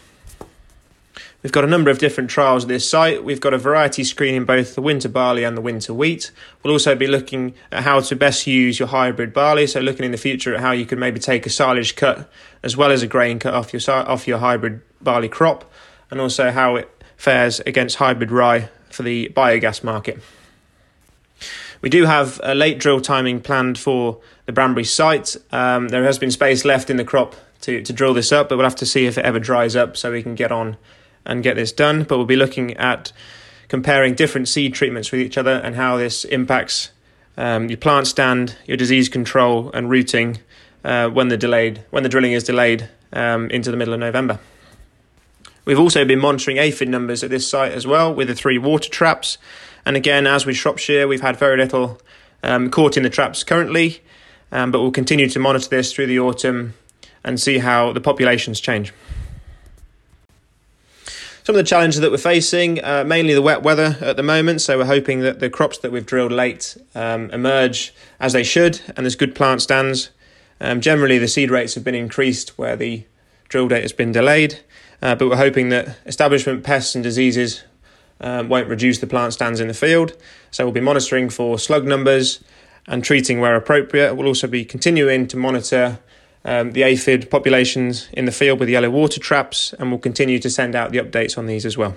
We've 1.44 1.52
got 1.52 1.66
a 1.66 1.68
number 1.68 1.92
of 1.92 2.00
different 2.00 2.30
trials 2.30 2.64
at 2.64 2.70
this 2.70 2.90
site. 2.90 3.26
We've 3.26 3.42
got 3.42 3.54
a 3.54 3.58
variety 3.58 4.06
screen 4.06 4.34
in 4.34 4.46
both 4.46 4.76
the 4.76 4.82
winter 4.82 5.10
barley 5.10 5.44
and 5.44 5.58
the 5.58 5.62
winter 5.62 5.94
wheat. 5.94 6.32
We'll 6.64 6.72
also 6.72 6.96
be 6.96 7.06
looking 7.06 7.54
at 7.70 7.84
how 7.84 8.00
to 8.00 8.16
best 8.16 8.48
use 8.48 8.80
your 8.80 8.88
hybrid 8.88 9.34
barley, 9.34 9.68
so 9.68 9.82
looking 9.82 10.06
in 10.06 10.12
the 10.12 10.18
future 10.18 10.56
at 10.56 10.62
how 10.62 10.72
you 10.72 10.86
could 10.86 10.98
maybe 10.98 11.20
take 11.20 11.46
a 11.46 11.50
silage 11.50 11.98
cut 11.98 12.32
as 12.64 12.78
well 12.78 12.92
as 12.92 13.04
a 13.04 13.08
grain 13.08 13.40
cut 13.40 13.54
off 13.54 13.74
your 13.74 13.82
off 13.94 14.26
your 14.26 14.38
hybrid 14.38 14.80
barley 15.02 15.28
crop, 15.28 15.70
and 16.10 16.22
also 16.22 16.50
how 16.50 16.78
it 16.78 16.90
fares 17.18 17.60
against 17.62 17.98
hybrid 17.98 18.32
rye 18.32 18.70
for 18.90 19.04
the 19.04 19.30
biogas 19.36 19.84
market. 19.84 20.22
We 21.82 21.90
do 21.90 22.06
have 22.06 22.40
a 22.42 22.56
late 22.56 22.80
drill 22.80 23.02
timing 23.02 23.42
planned 23.42 23.78
for 23.78 24.22
the 24.46 24.54
Banbury 24.54 24.86
site. 24.86 25.36
Um, 25.52 25.90
there 25.90 26.06
has 26.06 26.18
been 26.18 26.32
space 26.32 26.64
left 26.64 26.90
in 26.90 26.96
the 26.96 27.04
crop 27.04 27.36
to, 27.62 27.82
to 27.82 27.92
drill 27.92 28.14
this 28.14 28.32
up, 28.32 28.48
but 28.48 28.58
we'll 28.58 28.66
have 28.66 28.78
to 28.78 28.86
see 28.86 29.06
if 29.06 29.18
it 29.18 29.26
ever 29.26 29.40
dries 29.40 29.76
up 29.76 29.98
so 29.98 30.14
we 30.14 30.24
can 30.24 30.36
get 30.36 30.50
on 30.50 30.78
and 31.26 31.44
get 31.44 31.56
this 31.56 31.72
done. 31.72 32.04
But 32.04 32.18
we'll 32.18 32.26
be 32.26 32.36
looking 32.36 32.76
at 32.78 33.12
comparing 33.68 34.16
different 34.16 34.48
seed 34.48 34.74
treatments 34.74 35.12
with 35.12 35.22
each 35.22 35.38
other 35.38 35.62
and 35.64 35.76
how 35.76 35.98
this 35.98 36.26
impacts 36.26 36.92
um, 37.38 37.70
your 37.70 37.78
plant 37.78 38.08
stand, 38.08 38.56
your 38.68 38.78
disease 38.78 39.10
control, 39.10 39.72
and 39.74 39.90
rooting 39.90 40.40
uh, 40.84 41.10
when 41.10 41.30
the 41.30 41.38
delayed 41.38 41.84
when 41.90 42.04
the 42.04 42.10
drilling 42.10 42.34
is 42.34 42.44
delayed 42.44 42.90
um, 43.14 43.50
into 43.50 43.72
the 43.72 43.78
middle 43.78 43.94
of 43.94 44.00
November. 44.00 44.40
We've 45.66 45.80
also 45.80 46.04
been 46.04 46.20
monitoring 46.20 46.58
aphid 46.58 46.90
numbers 46.90 47.24
at 47.24 47.30
this 47.30 47.48
site 47.48 47.72
as 47.72 47.88
well 47.88 48.14
with 48.14 48.28
the 48.28 48.36
three 48.36 48.58
water 48.58 48.90
traps. 48.90 49.38
And 49.86 49.96
again, 49.96 50.28
as 50.28 50.46
with 50.46 50.58
Shropshire, 50.58 51.08
we've 51.08 51.22
had 51.22 51.38
very 51.38 51.58
little 51.58 52.02
um, 52.42 52.70
caught 52.70 52.98
in 52.98 53.04
the 53.04 53.10
traps 53.10 53.44
currently, 53.44 54.02
um, 54.52 54.72
but 54.72 54.82
we'll 54.82 54.92
continue 54.92 55.30
to 55.30 55.40
monitor 55.40 55.70
this 55.70 55.94
through 55.94 56.08
the 56.08 56.20
autumn 56.20 56.74
and 57.24 57.40
see 57.40 57.60
how 57.60 57.94
the 57.94 58.02
populations 58.02 58.60
change. 58.60 58.94
Some 61.46 61.56
of 61.56 61.58
the 61.58 61.68
challenges 61.68 62.00
that 62.00 62.10
we're 62.10 62.18
facing, 62.18 62.82
uh, 62.82 63.04
mainly 63.04 63.34
the 63.34 63.42
wet 63.42 63.64
weather 63.64 63.98
at 64.00 64.16
the 64.16 64.24
moment. 64.24 64.62
So 64.62 64.78
we're 64.78 64.86
hoping 64.86 65.20
that 65.20 65.42
the 65.42 65.50
crops 65.50 65.78
that 65.80 65.92
we've 65.92 66.06
drilled 66.06 66.32
late 66.32 66.78
um, 66.96 67.30
emerge 67.32 67.94
as 68.22 68.32
they 68.32 68.44
should, 68.44 68.80
and 68.96 69.06
there's 69.06 69.18
good 69.18 69.36
plant 69.36 69.62
stands. 69.62 70.12
Um, 70.62 70.80
generally, 70.80 71.18
the 71.18 71.28
seed 71.28 71.52
rates 71.52 71.76
have 71.76 71.84
been 71.84 71.96
increased 71.96 72.58
where 72.58 72.78
the 72.78 73.04
drill 73.50 73.68
date 73.68 73.82
has 73.82 73.92
been 73.92 74.14
delayed, 74.14 74.62
uh, 75.02 75.16
but 75.16 75.28
we're 75.28 75.36
hoping 75.36 75.68
that 75.68 75.98
establishment 76.06 76.64
pests 76.64 76.96
and 76.96 77.04
diseases 77.04 77.66
um, 78.22 78.48
won't 78.48 78.70
reduce 78.70 79.00
the 79.00 79.08
plant 79.08 79.34
stands 79.34 79.60
in 79.60 79.68
the 79.68 79.74
field. 79.74 80.16
So 80.50 80.64
we'll 80.64 80.72
be 80.72 80.80
monitoring 80.80 81.30
for 81.30 81.60
slug 81.60 81.84
numbers 81.84 82.42
and 82.88 83.04
treating 83.04 83.42
where 83.42 83.58
appropriate. 83.58 84.16
We'll 84.16 84.28
also 84.28 84.48
be 84.48 84.64
continuing 84.64 85.28
to 85.28 85.36
monitor 85.36 86.00
um, 86.46 86.72
the 86.72 86.84
aphid 86.84 87.30
populations 87.30 88.10
in 88.14 88.26
the 88.26 88.32
field 88.32 88.60
with 88.60 88.70
yellow 88.70 88.90
water 88.90 89.20
traps, 89.20 89.74
and 89.80 89.90
we'll 89.92 90.00
continue 90.00 90.40
to 90.40 90.50
send 90.50 90.76
out 90.76 90.92
the 90.92 90.98
updates 90.98 91.38
on 91.38 91.46
these 91.46 91.66
as 91.66 91.78
well. 91.78 91.96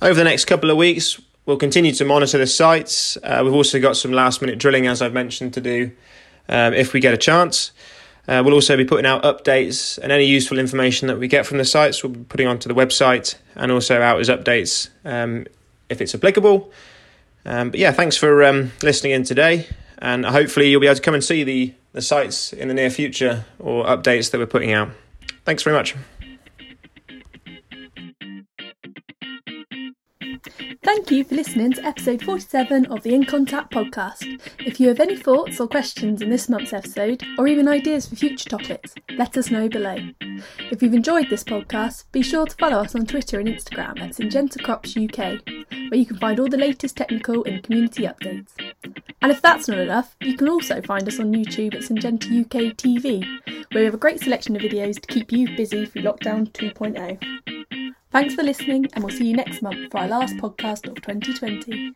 Over 0.00 0.14
the 0.14 0.24
next 0.24 0.44
couple 0.44 0.70
of 0.70 0.76
weeks, 0.76 1.20
we'll 1.46 1.56
continue 1.56 1.92
to 1.92 2.04
monitor 2.04 2.38
the 2.38 2.46
sites. 2.46 3.16
Uh, 3.22 3.40
we've 3.44 3.54
also 3.54 3.80
got 3.80 3.96
some 3.96 4.12
last 4.12 4.40
minute 4.40 4.58
drilling, 4.58 4.86
as 4.86 5.02
I've 5.02 5.12
mentioned, 5.12 5.54
to 5.54 5.60
do 5.60 5.90
um, 6.48 6.74
if 6.74 6.92
we 6.92 7.00
get 7.00 7.14
a 7.14 7.18
chance. 7.18 7.72
Uh, 8.28 8.42
we'll 8.44 8.54
also 8.54 8.76
be 8.76 8.84
putting 8.84 9.06
out 9.06 9.22
updates 9.22 9.98
and 9.98 10.12
any 10.12 10.26
useful 10.26 10.58
information 10.58 11.08
that 11.08 11.18
we 11.18 11.26
get 11.26 11.46
from 11.46 11.56
the 11.56 11.64
sites, 11.64 12.02
we'll 12.02 12.12
be 12.12 12.24
putting 12.24 12.46
onto 12.46 12.68
the 12.68 12.74
website 12.74 13.36
and 13.54 13.72
also 13.72 14.02
out 14.02 14.20
as 14.20 14.28
updates 14.28 14.90
um, 15.04 15.46
if 15.88 16.02
it's 16.02 16.14
applicable. 16.14 16.70
Um, 17.46 17.70
but 17.70 17.80
yeah, 17.80 17.90
thanks 17.92 18.18
for 18.18 18.44
um, 18.44 18.72
listening 18.82 19.12
in 19.12 19.22
today, 19.22 19.66
and 19.96 20.26
hopefully 20.26 20.68
you'll 20.68 20.82
be 20.82 20.86
able 20.86 20.96
to 20.96 21.02
come 21.02 21.14
and 21.14 21.24
see 21.24 21.42
the 21.42 21.72
the 21.92 22.02
sites 22.02 22.52
in 22.52 22.68
the 22.68 22.74
near 22.74 22.90
future 22.90 23.44
or 23.58 23.84
updates 23.84 24.30
that 24.30 24.38
we're 24.38 24.46
putting 24.46 24.72
out. 24.72 24.90
Thanks 25.44 25.62
very 25.62 25.76
much. 25.76 25.94
Thank 30.84 31.10
you 31.10 31.22
for 31.24 31.34
listening 31.34 31.72
to 31.72 31.84
episode 31.84 32.22
47 32.22 32.86
of 32.86 33.02
the 33.02 33.14
In 33.14 33.24
Contact 33.24 33.72
podcast. 33.72 34.40
If 34.58 34.80
you 34.80 34.88
have 34.88 35.00
any 35.00 35.16
thoughts 35.16 35.60
or 35.60 35.68
questions 35.68 36.22
in 36.22 36.30
this 36.30 36.48
month's 36.48 36.72
episode, 36.72 37.22
or 37.36 37.46
even 37.46 37.68
ideas 37.68 38.06
for 38.06 38.16
future 38.16 38.48
topics, 38.48 38.94
let 39.16 39.36
us 39.36 39.50
know 39.50 39.68
below. 39.68 39.98
If 40.70 40.82
you've 40.82 40.94
enjoyed 40.94 41.28
this 41.28 41.44
podcast, 41.44 42.04
be 42.12 42.22
sure 42.22 42.46
to 42.46 42.56
follow 42.56 42.78
us 42.78 42.94
on 42.94 43.04
Twitter 43.04 43.38
and 43.38 43.48
Instagram 43.48 44.00
at 44.00 44.12
Syngenta 44.12 44.62
Crops 44.62 44.96
UK, 44.96 45.42
where 45.90 45.98
you 45.98 46.06
can 46.06 46.18
find 46.18 46.40
all 46.40 46.48
the 46.48 46.56
latest 46.56 46.96
technical 46.96 47.44
and 47.44 47.62
community 47.62 48.04
updates. 48.04 48.52
And 49.20 49.32
if 49.32 49.42
that's 49.42 49.68
not 49.68 49.78
enough, 49.78 50.16
you 50.20 50.36
can 50.36 50.48
also 50.48 50.80
find 50.80 51.06
us 51.08 51.18
on 51.18 51.32
YouTube 51.32 51.74
at 51.74 51.82
Syngenta 51.82 52.40
UK 52.40 52.76
TV, 52.76 53.24
where 53.72 53.80
we 53.80 53.84
have 53.84 53.94
a 53.94 53.98
great 53.98 54.20
selection 54.20 54.54
of 54.54 54.62
videos 54.62 55.00
to 55.00 55.06
keep 55.06 55.32
you 55.32 55.56
busy 55.56 55.86
through 55.86 56.02
lockdown 56.02 56.50
2.0. 56.52 57.94
Thanks 58.10 58.34
for 58.34 58.42
listening, 58.42 58.86
and 58.94 59.04
we'll 59.04 59.14
see 59.14 59.26
you 59.26 59.36
next 59.36 59.60
month 59.60 59.90
for 59.90 59.98
our 59.98 60.08
last 60.08 60.36
podcast 60.36 60.88
of 60.88 60.94
2020. 61.02 61.94